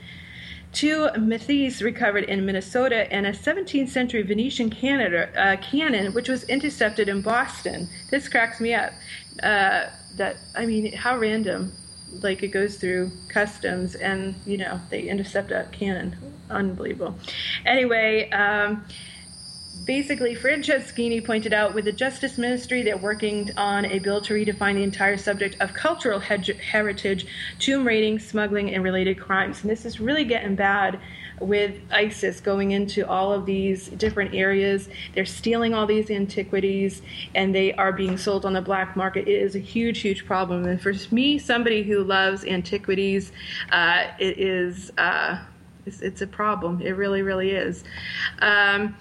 [0.73, 6.43] to Mathis recovered in Minnesota, and a 17th century Venetian Canada, uh, cannon, which was
[6.43, 7.89] intercepted in Boston.
[8.11, 8.91] This cracks me up.
[9.41, 9.85] Uh,
[10.17, 11.71] that I mean, how random
[12.23, 16.15] like it goes through customs and you know they intercept a cannon.
[16.49, 17.15] Unbelievable.
[17.65, 18.85] Anyway um,
[19.87, 24.75] basically franceschini pointed out with the justice ministry they're working on a bill to redefine
[24.75, 27.25] the entire subject of cultural heritage
[27.57, 30.99] tomb raiding smuggling and related crimes and this is really getting bad
[31.39, 34.89] with ISIS going into all of these different areas.
[35.13, 37.01] They're stealing all these antiquities
[37.35, 39.27] and they are being sold on the black market.
[39.27, 40.65] It is a huge, huge problem.
[40.65, 43.31] And for me, somebody who loves antiquities,
[43.71, 44.91] uh, it is.
[44.97, 45.43] Uh,
[45.85, 46.81] it's, it's, a problem.
[46.81, 47.85] It really, really is.
[48.39, 48.97] Um,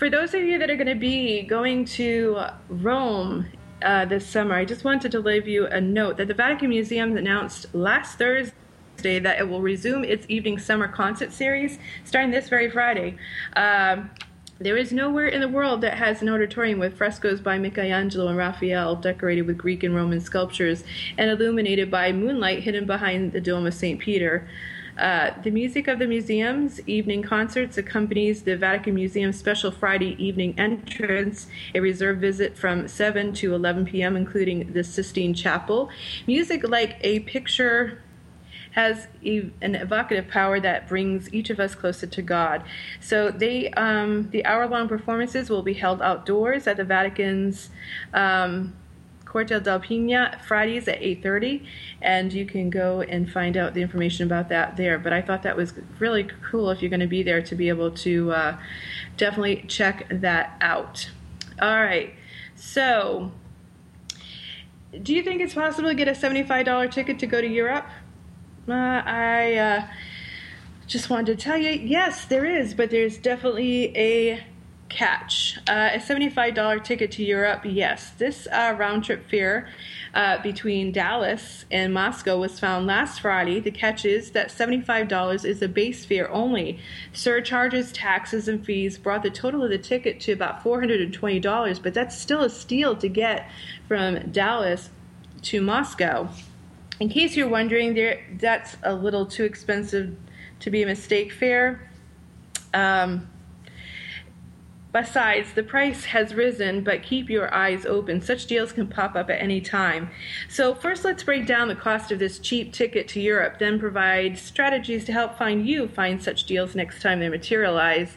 [0.00, 3.46] for those of you that are going to be going to Rome
[3.82, 7.18] uh, this summer, I just wanted to leave you a note that the Vatican Museum
[7.18, 8.54] announced last Thursday
[9.18, 13.18] that it will resume its evening summer concert series starting this very Friday.
[13.56, 14.10] Um,
[14.58, 18.38] there is nowhere in the world that has an auditorium with frescoes by Michelangelo and
[18.38, 20.82] Raphael decorated with Greek and Roman sculptures
[21.18, 24.00] and illuminated by moonlight hidden behind the dome of St.
[24.00, 24.48] Peter.
[25.00, 30.54] Uh, the music of the museum's evening concerts accompanies the Vatican Museum special Friday evening
[30.58, 35.88] entrance, a reserved visit from 7 to 11 p.m., including the Sistine Chapel.
[36.26, 38.02] Music like a picture
[38.72, 42.62] has an evocative power that brings each of us closer to God.
[43.00, 47.70] So they, um, the hour-long performances will be held outdoors at the Vatican's
[48.12, 48.74] um,
[49.30, 51.64] Corte del Pina Fridays at 8:30,
[52.02, 54.98] and you can go and find out the information about that there.
[54.98, 57.68] But I thought that was really cool if you're going to be there to be
[57.68, 58.58] able to uh,
[59.16, 61.10] definitely check that out.
[61.62, 62.12] All right,
[62.56, 63.30] so.
[65.00, 67.86] Do you think it's possible to get a $75 ticket to go to Europe?
[68.68, 69.86] Uh, I uh,
[70.88, 74.42] just wanted to tell you, yes, there is, but there's definitely a
[74.90, 75.58] catch.
[75.66, 78.10] Uh, a $75 ticket to Europe, yes.
[78.10, 79.68] This uh, round trip fare
[80.12, 83.60] uh, between Dallas and Moscow was found last Friday.
[83.60, 86.80] The catch is that $75 is a base fare only.
[87.12, 92.18] Surcharges, taxes, and fees brought the total of the ticket to about $420, but that's
[92.18, 93.50] still a steal to get
[93.88, 94.90] from Dallas
[95.42, 96.28] to Moscow.
[96.98, 100.14] In case you're wondering, there that's a little too expensive
[100.58, 101.90] to be a mistake fare.
[102.74, 103.29] Um,
[104.92, 108.20] Besides, the price has risen, but keep your eyes open.
[108.20, 110.10] Such deals can pop up at any time.
[110.48, 114.36] So, first, let's break down the cost of this cheap ticket to Europe, then provide
[114.36, 118.16] strategies to help find you find such deals next time they materialize.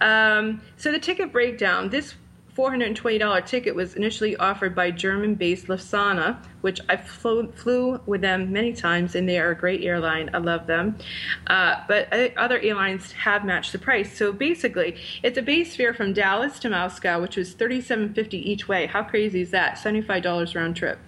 [0.00, 2.14] Um, so, the ticket breakdown this
[2.56, 8.52] $420 ticket was initially offered by German based Lufthansa, which I flew, flew, with them
[8.52, 10.28] many times, and they are a great airline.
[10.34, 10.98] I love them.
[11.46, 14.16] Uh, but other airlines have matched the price.
[14.16, 18.86] So basically, it's a base fare from Dallas to Moscow, which was $37.50 each way.
[18.86, 19.76] How crazy is that?
[19.76, 20.98] $75 round trip.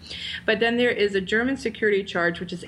[0.47, 2.65] But then there is a German security charge, which is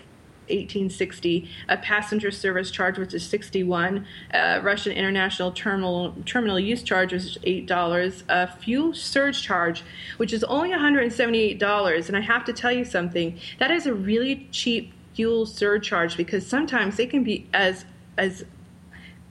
[0.48, 7.12] 1860, a passenger service charge, which is 61, a Russian international terminal terminal use charge,
[7.12, 9.82] which is $8, a fuel surge charge,
[10.16, 12.08] which is only $178.
[12.08, 16.46] And I have to tell you something, that is a really cheap fuel surcharge because
[16.46, 17.84] sometimes they can be as
[18.18, 18.44] as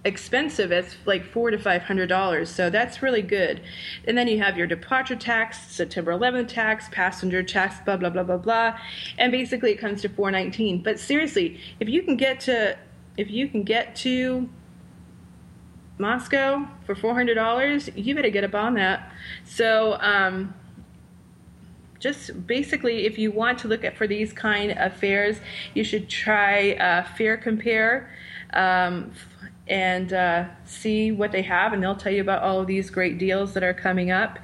[0.06, 2.50] expensive as like four to five hundred dollars.
[2.50, 3.62] So that's really good.
[4.08, 8.24] And then you have your departure tax, September 11th tax, passenger tax, blah blah blah
[8.24, 8.80] blah blah,
[9.18, 10.84] and basically it comes to 419.
[10.84, 12.78] But seriously, if you can get to
[13.18, 14.48] if you can get to
[15.98, 19.12] Moscow for four hundred dollars, you better get up on that.
[19.44, 19.98] So.
[20.00, 20.54] Um,
[21.98, 25.38] just basically, if you want to look at for these kind of fares,
[25.74, 28.12] you should try uh, Fare Compare.
[28.54, 29.12] Um,
[29.68, 33.18] and uh, see what they have, and they'll tell you about all of these great
[33.18, 34.38] deals that are coming up.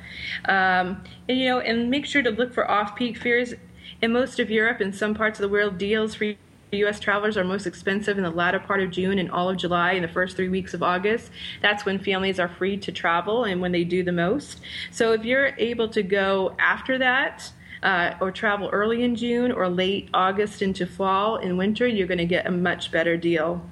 [0.46, 3.54] Um, and you know, and make sure to look for off-peak fares
[4.02, 5.78] in most of Europe and some parts of the world.
[5.78, 6.34] Deals for
[6.72, 7.00] U.S.
[7.00, 10.04] travelers are most expensive in the latter part of June and all of July and
[10.04, 11.30] the first three weeks of August.
[11.62, 14.62] That's when families are free to travel and when they do the most.
[14.90, 17.52] So if you're able to go after that,
[17.84, 22.20] uh, or travel early in June or late August into fall and winter, you're going
[22.20, 23.66] to get a much better deal.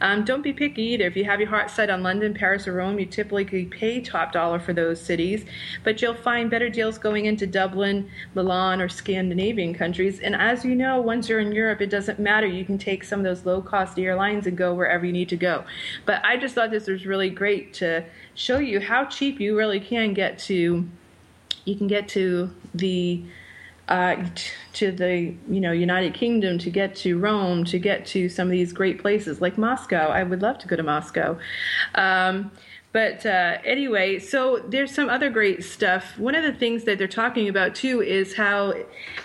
[0.00, 1.04] Um, don't be picky either.
[1.04, 4.32] If you have your heart set on London, Paris, or Rome, you typically pay top
[4.32, 5.44] dollar for those cities,
[5.84, 10.20] but you'll find better deals going into Dublin, Milan, or Scandinavian countries.
[10.20, 12.46] And as you know, once you're in Europe, it doesn't matter.
[12.46, 15.36] You can take some of those low cost airlines and go wherever you need to
[15.36, 15.64] go.
[16.06, 19.80] But I just thought this was really great to show you how cheap you really
[19.80, 20.88] can get to.
[21.64, 23.22] You can get to the
[23.90, 24.24] uh,
[24.74, 28.52] to the you know United Kingdom, to get to Rome, to get to some of
[28.52, 30.08] these great places like Moscow.
[30.08, 31.38] I would love to go to Moscow.
[31.96, 32.52] Um,
[32.92, 36.18] but uh, anyway, so there's some other great stuff.
[36.18, 38.74] One of the things that they're talking about too is how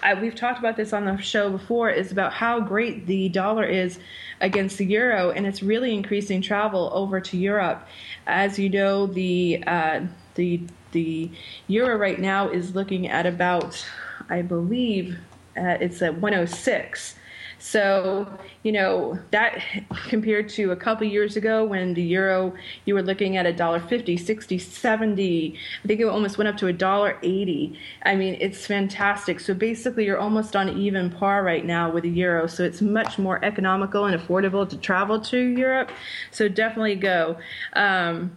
[0.03, 3.66] uh, we've talked about this on the show before is about how great the dollar
[3.66, 3.97] is
[4.41, 7.88] against the euro, and it's really increasing travel over to Europe.
[8.28, 10.01] As you know, the uh,
[10.36, 10.61] the
[10.91, 11.32] the
[11.68, 13.86] euro right now is looking at about
[14.30, 15.18] I believe
[15.57, 17.16] uh, it's at 106.
[17.57, 18.28] So,
[18.63, 19.63] you know, that
[20.07, 22.53] compared to a couple years ago when the euro,
[22.86, 25.57] you were looking at a dollar 50, 60, 70.
[25.84, 27.80] I think it almost went up to a dollar 80.
[28.03, 29.39] I mean, it's fantastic.
[29.39, 32.47] So basically, you're almost on even par right now with the euro.
[32.47, 35.91] So it's much more economical and affordable to travel to Europe.
[36.32, 37.38] So definitely go
[37.74, 38.36] um,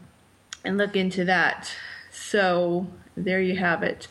[0.64, 1.70] and look into that.
[2.10, 2.86] So
[3.24, 4.08] there you have it.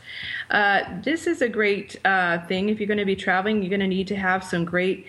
[0.50, 2.70] Uh, this is a great uh, thing.
[2.70, 5.08] If you're going to be traveling, you're going to need to have some great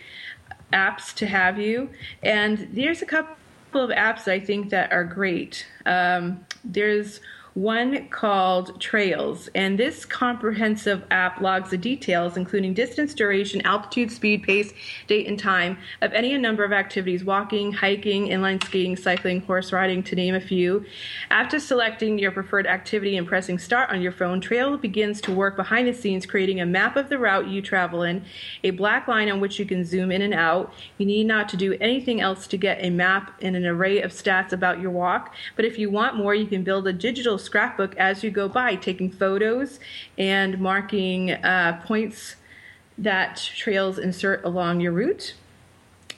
[0.73, 1.91] apps to have you.
[2.23, 3.37] And there's a couple
[3.75, 5.67] of apps I think that are great.
[5.87, 7.21] Um, there's
[7.59, 14.45] one called Trails, and this comprehensive app logs the details, including distance, duration, altitude, speed,
[14.45, 14.73] pace,
[15.09, 20.05] date, and time of any number of activities walking, hiking, inline skiing, cycling, horse riding,
[20.05, 20.85] to name a few.
[21.31, 25.57] After selecting your preferred activity and pressing start on your phone, Trail begins to work
[25.57, 28.25] behind the scenes, creating a map of the route you travel in,
[28.63, 30.73] a black line on which you can zoom in and out.
[30.97, 34.13] You need not to do anything else to get a map and an array of
[34.13, 37.97] stats about your walk, but if you want more, you can build a digital scrapbook
[37.97, 39.81] as you go by, taking photos
[40.19, 42.37] and marking uh, points
[42.99, 45.35] that trails insert along your route.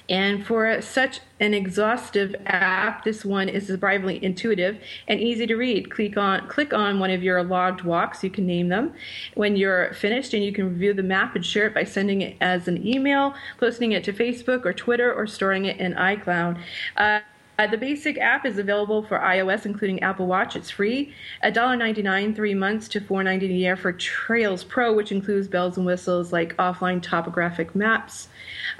[0.08, 5.88] And for such an exhaustive app, this one is surprisingly intuitive and easy to read.
[5.88, 8.92] Click on click on one of your logged walks, you can name them
[9.34, 12.36] when you're finished, and you can review the map and share it by sending it
[12.40, 16.60] as an email, posting it to Facebook or Twitter, or storing it in iCloud.
[16.96, 17.20] Uh,
[17.60, 20.56] uh, the basic app is available for iOS, including Apple Watch.
[20.56, 21.12] It's free,
[21.44, 26.32] $1.99 three months to $4.90 a year for Trails Pro, which includes bells and whistles
[26.32, 28.28] like offline topographic maps.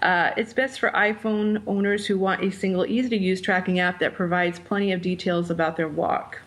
[0.01, 4.59] Uh, it's best for iPhone owners who want a single, easy-to-use tracking app that provides
[4.59, 6.41] plenty of details about their walk.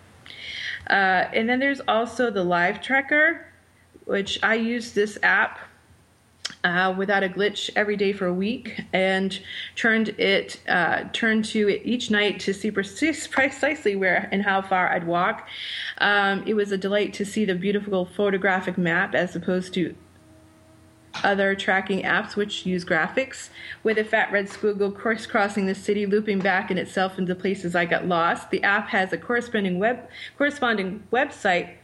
[0.90, 3.46] Uh, and then there's also the Live Tracker,
[4.06, 5.60] which I use this app
[6.64, 9.40] uh, without a glitch every day for a week and
[9.76, 14.90] turned it uh, turned to it each night to see precisely where and how far
[14.90, 15.48] I'd walk.
[15.98, 19.96] Um, it was a delight to see the beautiful photographic map as opposed to
[21.24, 23.50] other tracking apps which use graphics,
[23.84, 27.86] with a fat red squiggle crisscrossing the city, looping back in itself into places I
[27.86, 28.50] got lost.
[28.50, 30.08] The app has a corresponding web
[30.38, 31.76] corresponding website.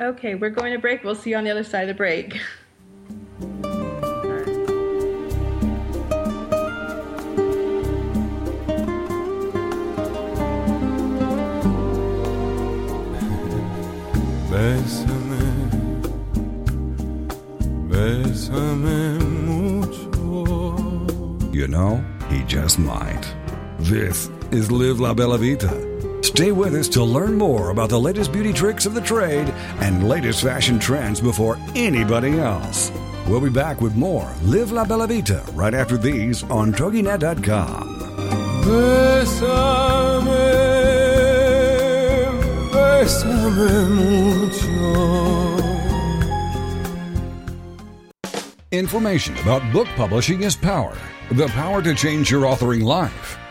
[0.00, 1.04] Okay, we're going to break.
[1.04, 2.40] We'll see you on the other side of the break.
[14.52, 16.02] Bésame,
[17.88, 20.44] bésame mucho.
[21.52, 23.24] You know, he just might.
[23.78, 26.22] This is Live La Bella Vita.
[26.22, 29.48] Stay with us to learn more about the latest beauty tricks of the trade
[29.80, 32.92] and latest fashion trends before anybody else.
[33.26, 38.00] We'll be back with more Live La Bella Vita right after these on TogiNet.com.
[38.64, 40.26] Bésame,
[42.72, 45.62] bésame mucho.
[48.72, 50.96] Information about book publishing is power.
[51.30, 53.38] The power to change your authoring life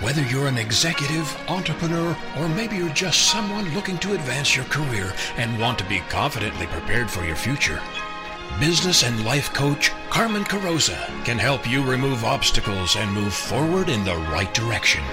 [0.00, 5.12] Whether you're an executive, entrepreneur, or maybe you're just someone looking to advance your career
[5.36, 7.82] and want to be confidently prepared for your future,
[8.58, 14.02] business and life coach Carmen Carosa can help you remove obstacles and move forward in
[14.02, 15.04] the right direction.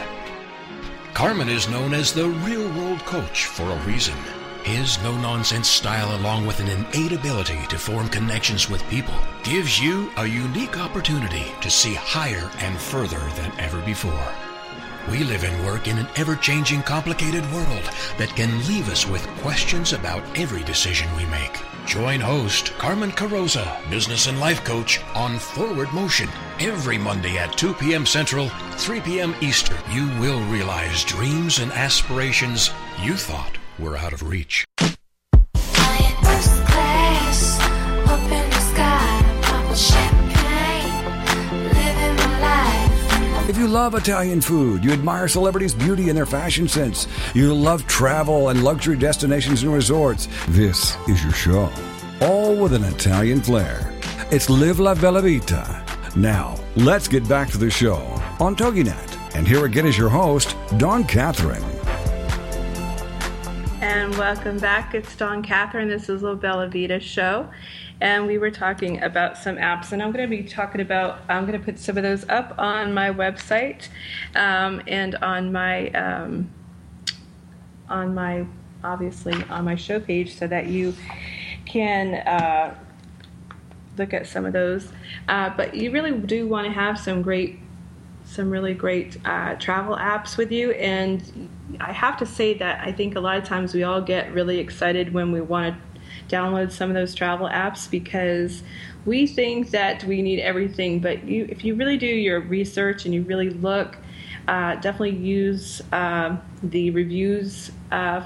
[1.13, 4.15] Carmen is known as the real world coach for a reason.
[4.63, 9.81] His no nonsense style, along with an innate ability to form connections with people, gives
[9.81, 14.33] you a unique opportunity to see higher and further than ever before.
[15.09, 17.83] We live and work in an ever changing, complicated world
[18.17, 21.61] that can leave us with questions about every decision we make.
[21.85, 26.27] Join host Carmen Carosa, business and life coach, on Forward Motion
[26.59, 28.05] every Monday at 2 p.m.
[28.05, 29.33] Central, 3 p.m.
[29.39, 29.77] Eastern.
[29.91, 34.65] You will realize dreams and aspirations you thought were out of reach.
[43.47, 47.87] If you love Italian food, you admire celebrities' beauty and their fashion sense, you love
[47.87, 51.71] travel and luxury destinations and resorts, this is your show.
[52.19, 53.89] All with an Italian flair.
[54.31, 55.81] It's Live La Bella Vita.
[56.13, 57.99] Now, let's get back to the show
[58.41, 59.33] on TogiNet.
[59.33, 61.63] And here again is your host, Dawn Catherine.
[63.79, 64.93] And welcome back.
[64.93, 65.87] It's Dawn Catherine.
[65.87, 67.49] This is La Bella Vita show.
[67.99, 71.45] And we were talking about some apps, and I'm going to be talking about, I'm
[71.45, 73.89] going to put some of those up on my website
[74.35, 76.51] um, and on my, um,
[77.89, 78.45] on my,
[78.83, 80.93] obviously, on my show page so that you
[81.65, 82.75] can uh,
[83.97, 84.91] look at some of those.
[85.27, 87.59] Uh, but you really do want to have some great
[88.27, 90.71] some really great uh, travel apps with you.
[90.71, 94.33] And I have to say that I think a lot of times we all get
[94.33, 95.81] really excited when we want to
[96.27, 98.63] download some of those travel apps because
[99.05, 100.99] we think that we need everything.
[100.99, 103.97] But you, if you really do your research and you really look,
[104.47, 108.23] uh, definitely use uh, the reviews uh,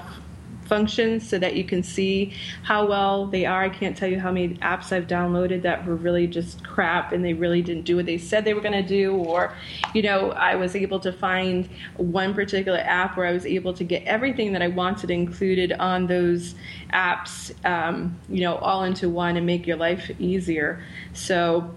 [0.72, 2.32] functions so that you can see
[2.62, 3.62] how well they are.
[3.64, 7.22] I can't tell you how many apps I've downloaded that were really just crap and
[7.22, 9.14] they really didn't do what they said they were going to do.
[9.14, 9.54] Or,
[9.94, 13.84] you know, I was able to find one particular app where I was able to
[13.84, 16.54] get everything that I wanted included on those
[16.92, 20.84] apps, um, you know, all into one and make your life easier.
[21.12, 21.74] So,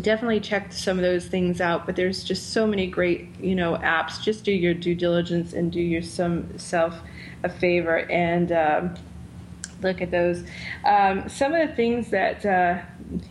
[0.00, 3.76] definitely check some of those things out but there's just so many great you know
[3.76, 4.22] apps.
[4.22, 7.00] Just do your due diligence and do yourself
[7.42, 8.94] a favor and um,
[9.82, 10.44] look at those.
[10.84, 12.82] Um, some of the things that uh,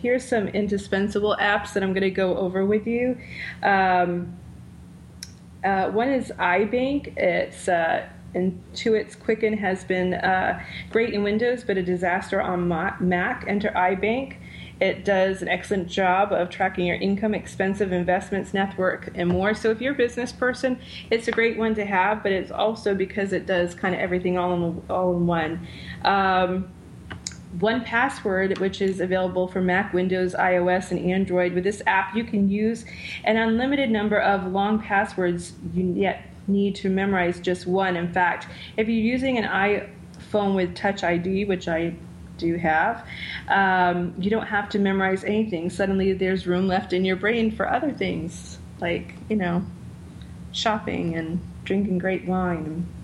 [0.02, 3.18] here's some indispensable apps that i'm going to go over with you.
[3.62, 4.36] Um,
[5.64, 7.18] uh, one is ibank.
[7.18, 10.62] It's uh, Intuit's Quicken has been uh,
[10.92, 13.46] great in Windows, but a disaster on Mac.
[13.48, 14.36] Enter iBank.
[14.82, 19.56] It does an excellent job of tracking your income, expensive investments, network, and more.
[19.56, 20.80] So if you're a business person,
[21.10, 24.38] it's a great one to have, but it's also because it does kind of everything
[24.38, 25.68] all in, all in one.
[26.04, 26.68] Um,
[27.60, 31.54] one Password, which is available for Mac, Windows, iOS, and Android.
[31.54, 32.84] With this app, you can use
[33.24, 37.96] an unlimited number of long passwords yet need to memorize just one.
[37.96, 41.96] In fact, if you're using an iPhone with Touch ID, which I
[42.38, 43.08] do have,
[43.48, 45.70] um, you don't have to memorize anything.
[45.70, 49.66] Suddenly, there's room left in your brain for other things, like, you know,
[50.52, 52.95] shopping and drinking great wine and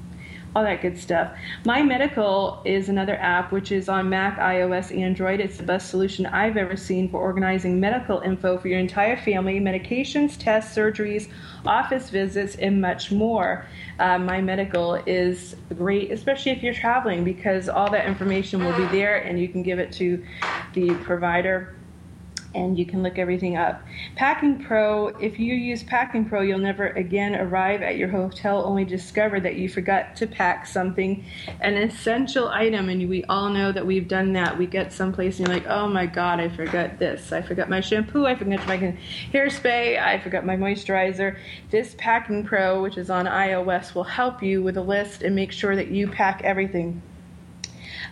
[0.55, 1.31] all that good stuff.
[1.65, 5.39] My Medical is another app which is on Mac, iOS, Android.
[5.39, 9.59] It's the best solution I've ever seen for organizing medical info for your entire family,
[9.59, 11.29] medications, tests, surgeries,
[11.65, 13.65] office visits, and much more.
[13.99, 18.85] Uh, My Medical is great, especially if you're traveling, because all that information will be
[18.87, 20.23] there and you can give it to
[20.73, 21.75] the provider
[22.53, 23.81] and you can look everything up.
[24.15, 28.85] Packing Pro, if you use Packing Pro, you'll never again arrive at your hotel only
[28.85, 31.23] discover that you forgot to pack something,
[31.61, 34.57] an essential item, and we all know that we've done that.
[34.57, 37.31] We get someplace and you're like, oh my god, I forgot this.
[37.31, 38.77] I forgot my shampoo, I forgot my
[39.33, 41.37] hairspray, I forgot my moisturizer.
[41.69, 45.51] This Packing Pro, which is on iOS, will help you with a list and make
[45.51, 47.01] sure that you pack everything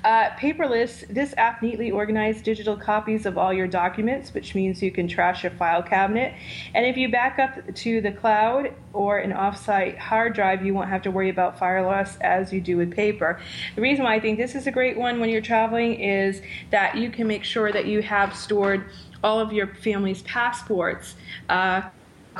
[0.03, 4.91] Uh, paperless, this app neatly organizes digital copies of all your documents, which means you
[4.91, 6.33] can trash your file cabinet.
[6.73, 10.89] And if you back up to the cloud or an offsite hard drive, you won't
[10.89, 13.39] have to worry about fire loss as you do with paper.
[13.75, 16.41] The reason why I think this is a great one when you're traveling is
[16.71, 18.85] that you can make sure that you have stored
[19.23, 21.15] all of your family's passports.
[21.49, 21.81] Uh,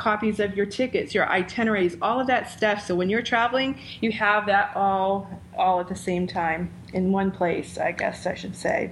[0.00, 2.84] copies of your tickets, your itineraries, all of that stuff.
[2.86, 7.30] So when you're traveling, you have that all all at the same time in one
[7.30, 7.78] place.
[7.78, 8.90] I guess I should say.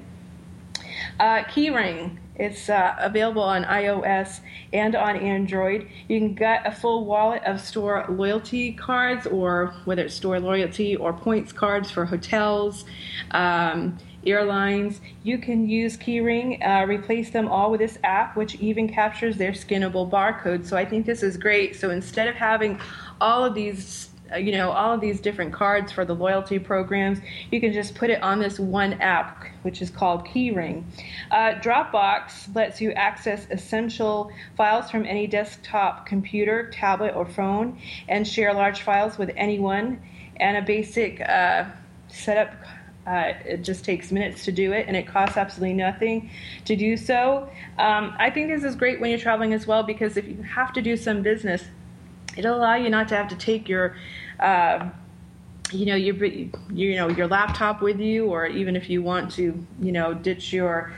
[1.18, 2.18] Uh, Keyring.
[2.36, 4.38] It's uh, available on iOS
[4.72, 5.88] and on Android.
[6.06, 10.94] You can get a full wallet of store loyalty cards, or whether it's store loyalty
[10.94, 12.84] or points cards for hotels.
[13.32, 13.98] Um,
[14.28, 15.00] airlines.
[15.22, 19.52] You can use Keyring, uh, replace them all with this app, which even captures their
[19.52, 20.66] skinnable barcode.
[20.66, 21.76] So I think this is great.
[21.76, 22.80] So instead of having
[23.20, 27.18] all of these uh, you know all of these different cards for the loyalty programs
[27.50, 30.84] you can just put it on this one app which is called keyring
[31.30, 38.28] uh, dropbox lets you access essential files from any desktop computer tablet or phone and
[38.28, 39.98] share large files with anyone
[40.36, 41.64] and a basic uh,
[42.08, 42.52] setup
[43.08, 46.30] uh, it just takes minutes to do it, and it costs absolutely nothing
[46.66, 47.48] to do so.
[47.78, 50.74] Um, I think this is great when you're traveling as well because if you have
[50.74, 51.64] to do some business,
[52.36, 53.96] it'll allow you not to have to take your
[54.40, 54.90] uh,
[55.72, 59.66] you know your you know your laptop with you or even if you want to
[59.80, 60.92] you know ditch your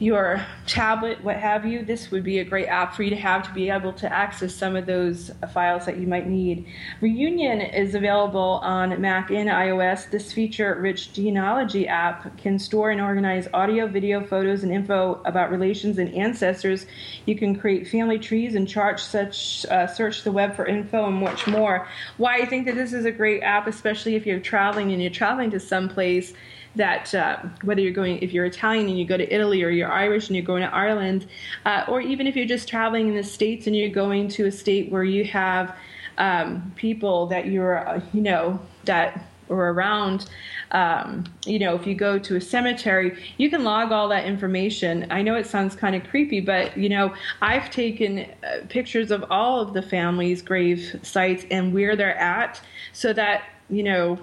[0.00, 3.46] your tablet, what have you, this would be a great app for you to have
[3.46, 6.66] to be able to access some of those files that you might need.
[7.02, 10.10] Reunion is available on Mac and iOS.
[10.10, 15.50] This feature rich genealogy app can store and organize audio, video, photos, and info about
[15.50, 16.86] relations and ancestors.
[17.26, 21.16] You can create family trees and chart such uh, search the web for info and
[21.16, 21.86] much more.
[22.16, 25.10] Why I think that this is a great app, especially if you're traveling and you're
[25.10, 26.32] traveling to some place
[26.76, 29.90] that uh, whether you're going, if you're Italian and you go to Italy, or you're
[29.90, 31.26] Irish and you're going to Ireland,
[31.66, 34.52] uh, or even if you're just traveling in the States and you're going to a
[34.52, 35.74] state where you have
[36.18, 40.30] um, people that you're, uh, you know, that or around,
[40.70, 45.06] um, you know, if you go to a cemetery, you can log all that information.
[45.10, 47.12] I know it sounds kind of creepy, but, you know,
[47.42, 52.60] I've taken uh, pictures of all of the family's grave sites and where they're at
[52.92, 54.18] so that you know,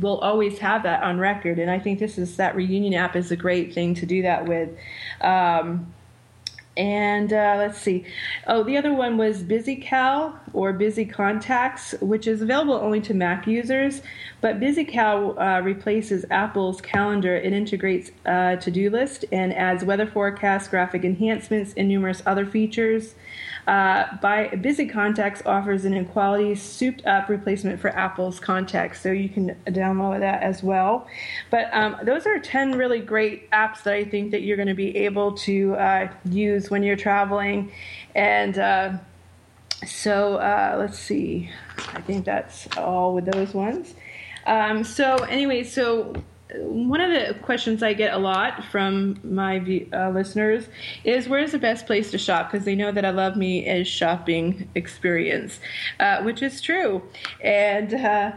[0.00, 1.58] we'll always have that on record.
[1.58, 4.46] And I think this is that reunion app is a great thing to do that
[4.46, 4.70] with.
[5.20, 5.92] Um,
[6.76, 8.06] and uh, let's see.
[8.46, 13.46] Oh, the other one was BusyCal or Busy Contacts, which is available only to Mac
[13.46, 14.02] users.
[14.40, 17.36] But BusyCal uh, replaces Apple's calendar.
[17.36, 23.14] It integrates uh, to-do list and adds weather forecasts, graphic enhancements, and numerous other features.
[23.66, 29.28] Uh, by Busy Contacts offers an equality souped up replacement for Apple's Contacts, so you
[29.28, 31.06] can download that as well.
[31.50, 34.74] But um, those are 10 really great apps that I think that you're going to
[34.74, 37.70] be able to uh, use when you're traveling.
[38.14, 38.92] And uh,
[39.86, 41.50] so uh, let's see,
[41.94, 43.94] I think that's all with those ones.
[44.46, 46.14] Um, so anyway, so
[46.58, 50.66] one of the questions I get a lot from my uh, listeners
[51.04, 52.50] is where's the best place to shop?
[52.50, 55.60] Because they know that I love me as shopping experience,
[55.98, 57.02] uh, which is true.
[57.42, 58.32] And uh,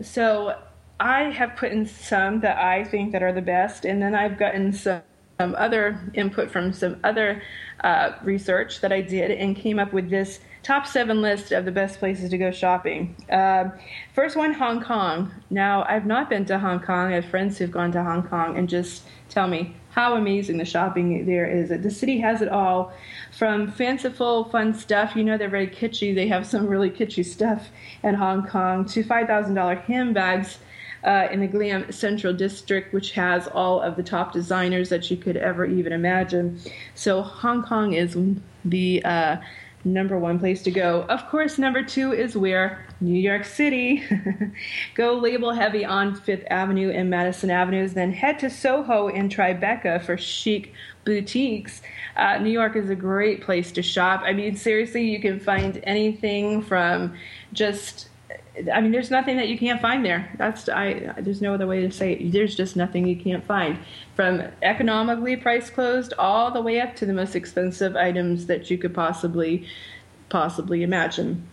[0.00, 0.58] so
[1.00, 4.38] I have put in some that I think that are the best, and then I've
[4.38, 5.02] gotten some,
[5.38, 7.42] some other input from some other
[7.84, 11.72] uh, research that I did and came up with this top seven list of the
[11.72, 13.16] best places to go shopping.
[13.32, 13.70] Uh,
[14.12, 15.32] first one, Hong Kong.
[15.48, 17.10] Now, I've not been to Hong Kong.
[17.10, 20.66] I have friends who've gone to Hong Kong and just tell me how amazing the
[20.66, 21.70] shopping there is.
[21.70, 22.92] The city has it all
[23.32, 25.16] from fanciful, fun stuff.
[25.16, 26.14] You know, they're very kitschy.
[26.14, 27.70] They have some really kitschy stuff
[28.02, 30.58] in Hong Kong to $5,000 handbags.
[31.04, 35.16] Uh, in the Glam Central District, which has all of the top designers that you
[35.16, 36.60] could ever even imagine.
[36.96, 38.18] So Hong Kong is
[38.64, 39.36] the uh,
[39.84, 41.02] number one place to go.
[41.08, 42.84] Of course, number two is where?
[43.00, 44.02] New York City.
[44.94, 50.02] go label heavy on Fifth Avenue and Madison Avenues, then head to Soho and Tribeca
[50.02, 50.72] for chic
[51.04, 51.80] boutiques.
[52.16, 54.22] Uh, New York is a great place to shop.
[54.24, 57.14] I mean, seriously, you can find anything from
[57.52, 58.07] just
[58.72, 60.32] I mean, there's nothing that you can't find there.
[60.36, 61.12] That's I.
[61.18, 62.32] There's no other way to say it.
[62.32, 63.78] There's just nothing you can't find,
[64.14, 68.78] from economically price closed all the way up to the most expensive items that you
[68.78, 69.66] could possibly,
[70.28, 71.46] possibly imagine.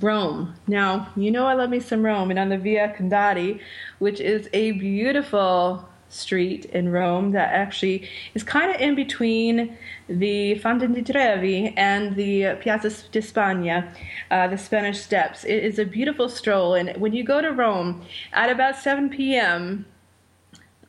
[0.00, 0.54] Rome.
[0.66, 3.60] Now, you know I love me some Rome, and on the Via Condotti,
[3.98, 9.76] which is a beautiful street in Rome that actually is kind of in between
[10.08, 13.92] the Fonte di Trevi and the Piazza di Spagna,
[14.30, 15.44] uh, the Spanish Steps.
[15.44, 18.02] It is a beautiful stroll, and when you go to Rome
[18.32, 19.86] at about 7 p.m.,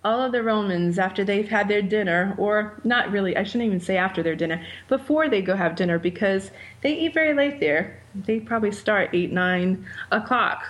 [0.03, 3.81] all of the Romans, after they've had their dinner, or not really, I shouldn't even
[3.81, 6.51] say after their dinner, before they go have dinner, because
[6.81, 8.01] they eat very late there.
[8.15, 10.63] They probably start 8, 9 o'clock.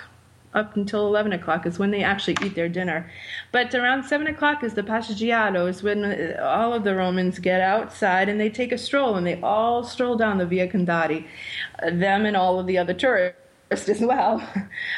[0.58, 3.12] Up until 11 o'clock is when they actually eat their dinner.
[3.52, 7.62] But around 7 o'clock is the Passeggiato, is when uh, all of the Romans get
[7.62, 11.28] outside and they take a stroll and they all stroll down the Via Condotti,
[11.84, 13.38] uh, them and all of the other tourists
[13.70, 14.42] as well.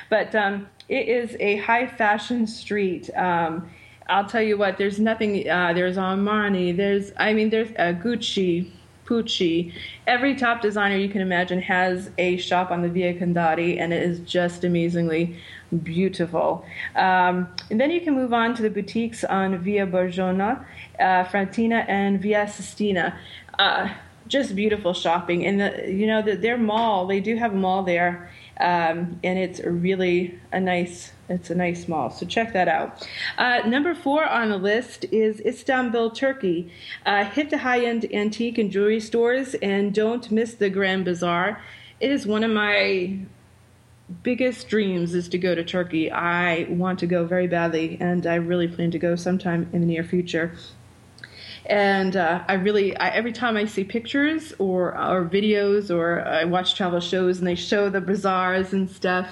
[0.09, 3.09] but um, it is a high fashion street.
[3.17, 3.69] Um,
[4.07, 8.71] I'll tell you what, there's nothing, uh, there's Armani, there's, I mean, there's uh, Gucci,
[9.09, 9.73] Pucci.
[10.05, 14.03] Every top designer you can imagine has a shop on the Via Condotti, and it
[14.03, 15.35] is just amazingly
[15.83, 16.63] beautiful.
[16.95, 20.63] Um, and then you can move on to the boutiques on Via Borgiona,
[20.99, 23.17] uh, Frattina, and Via Sistina.
[23.57, 23.89] Uh,
[24.27, 25.45] just beautiful shopping.
[25.45, 28.29] And the, you know, the, their mall, they do have a mall there
[28.59, 33.07] um, and it's really a nice it's a nice mall so check that out.
[33.37, 36.71] Uh, number four on the list is istanbul turkey.
[37.05, 41.61] Uh, hit the high-end antique and jewelry stores and don't miss the grand bazaar.
[41.99, 43.19] It is one of my
[44.23, 46.11] biggest dreams is to go to turkey.
[46.11, 49.87] I want to go very badly and i really plan to go sometime in the
[49.87, 50.53] near future.
[51.65, 56.45] And uh, I really I, every time I see pictures or or videos or I
[56.45, 59.27] watch travel shows and they show the bazaars and stuff,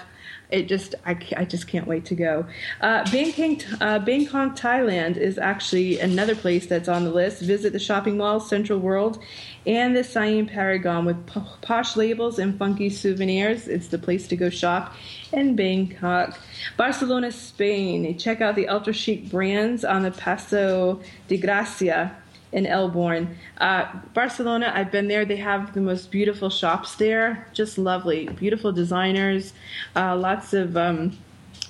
[0.50, 2.46] it just I, I just can't wait to go.
[2.80, 7.42] Uh, Bangkok, uh, Bangkok, Thailand is actually another place that's on the list.
[7.42, 9.22] Visit the shopping mall, Central World,
[9.66, 11.26] and the Siam Paragon with
[11.62, 13.68] posh labels and funky souvenirs.
[13.68, 14.96] It's the place to go shop
[15.34, 16.40] in Bangkok.
[16.78, 18.18] Barcelona, Spain.
[18.18, 22.16] Check out the ultra chic brands on the Paso de Gracia
[22.52, 23.38] in El Born.
[23.58, 25.26] Uh, Barcelona, I've been there.
[25.26, 27.48] They have the most beautiful shops there.
[27.54, 28.28] Just lovely.
[28.28, 29.54] Beautiful designers.
[29.96, 31.18] Uh, lots of, um,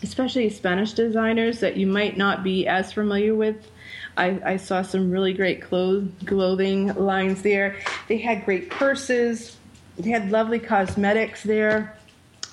[0.04, 3.70] especially Spanish designers that you might not be as familiar with.
[4.18, 7.76] I, I saw some really great clothes, clothing lines there.
[8.08, 9.58] They had great purses.
[9.98, 11.98] They had lovely cosmetics there.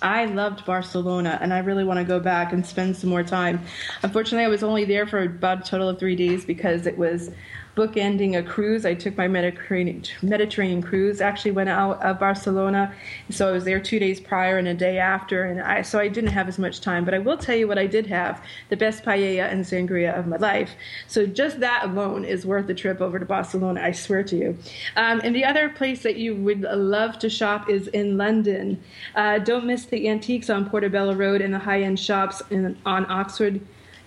[0.02, 3.60] I loved Barcelona and I really want to go back and spend some more time.
[4.02, 7.30] Unfortunately, I was only there for about a total of three days because it was
[7.76, 8.86] bookending a cruise.
[8.86, 11.20] I took my Mediterranean, Mediterranean cruise.
[11.20, 12.94] Actually, went out of Barcelona,
[13.30, 16.08] so I was there two days prior and a day after, and I so I
[16.08, 17.04] didn't have as much time.
[17.04, 20.26] But I will tell you what I did have: the best paella and sangria of
[20.26, 20.72] my life.
[21.08, 23.80] So just that alone is worth the trip over to Barcelona.
[23.82, 24.58] I swear to you.
[24.96, 28.82] Um, and the other place that you would love to shop is in London.
[29.14, 33.60] Uh, don't miss the antiques on Portobello Road and the high-end shops in, on Oxford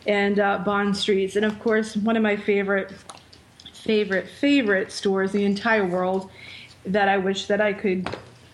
[0.06, 1.36] and uh, Bond Streets.
[1.36, 2.92] And of course, one of my favorite
[3.88, 6.30] favorite, favorite stores in the entire world
[6.86, 8.08] that I wish that I could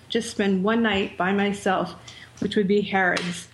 [0.08, 1.96] just spend one night by myself,
[2.40, 3.48] which would be Harrods.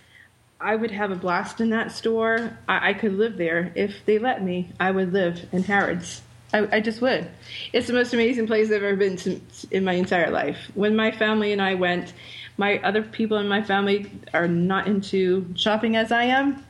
[0.60, 2.58] I would have a blast in that store.
[2.68, 3.72] I, I could live there.
[3.74, 6.20] If they let me, I would live in Harrods.
[6.52, 7.30] I, I just would.
[7.72, 10.70] It's the most amazing place I've ever been to in my entire life.
[10.74, 12.12] When my family and I went,
[12.58, 16.62] my other people in my family are not into shopping as I am.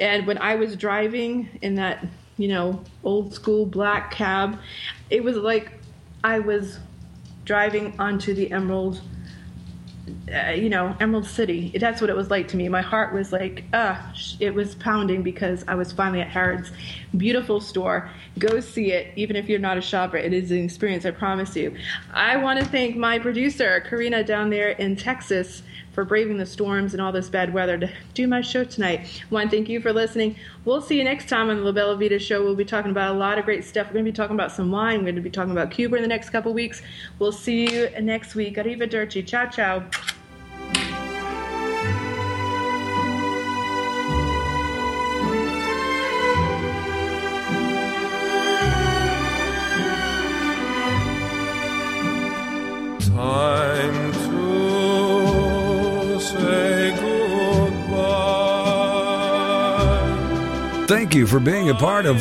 [0.00, 2.04] And when I was driving in that
[2.38, 4.58] you know, old school black cab.
[5.10, 5.72] It was like
[6.24, 6.78] I was
[7.44, 9.00] driving onto the Emerald,
[10.32, 11.76] uh, you know, Emerald City.
[11.78, 12.68] That's what it was like to me.
[12.68, 14.00] My heart was like, uh,
[14.38, 16.70] it was pounding because I was finally at Harrods.
[17.16, 18.10] Beautiful store.
[18.38, 20.16] Go see it, even if you're not a shopper.
[20.16, 21.74] It is an experience, I promise you.
[22.12, 25.62] I want to thank my producer, Karina, down there in Texas
[25.98, 29.20] for braving the storms and all this bad weather to do my show tonight.
[29.30, 30.36] One, thank you for listening.
[30.64, 32.44] We'll see you next time on the La Bella Vita show.
[32.44, 33.88] We'll be talking about a lot of great stuff.
[33.88, 34.98] We're going to be talking about some wine.
[34.98, 36.82] We're going to be talking about Cuba in the next couple weeks.
[37.18, 38.54] We'll see you next week.
[38.58, 39.26] Arrivederci.
[39.26, 39.82] Ciao, ciao.
[53.00, 54.07] Time
[60.88, 62.16] Thank you for being a part of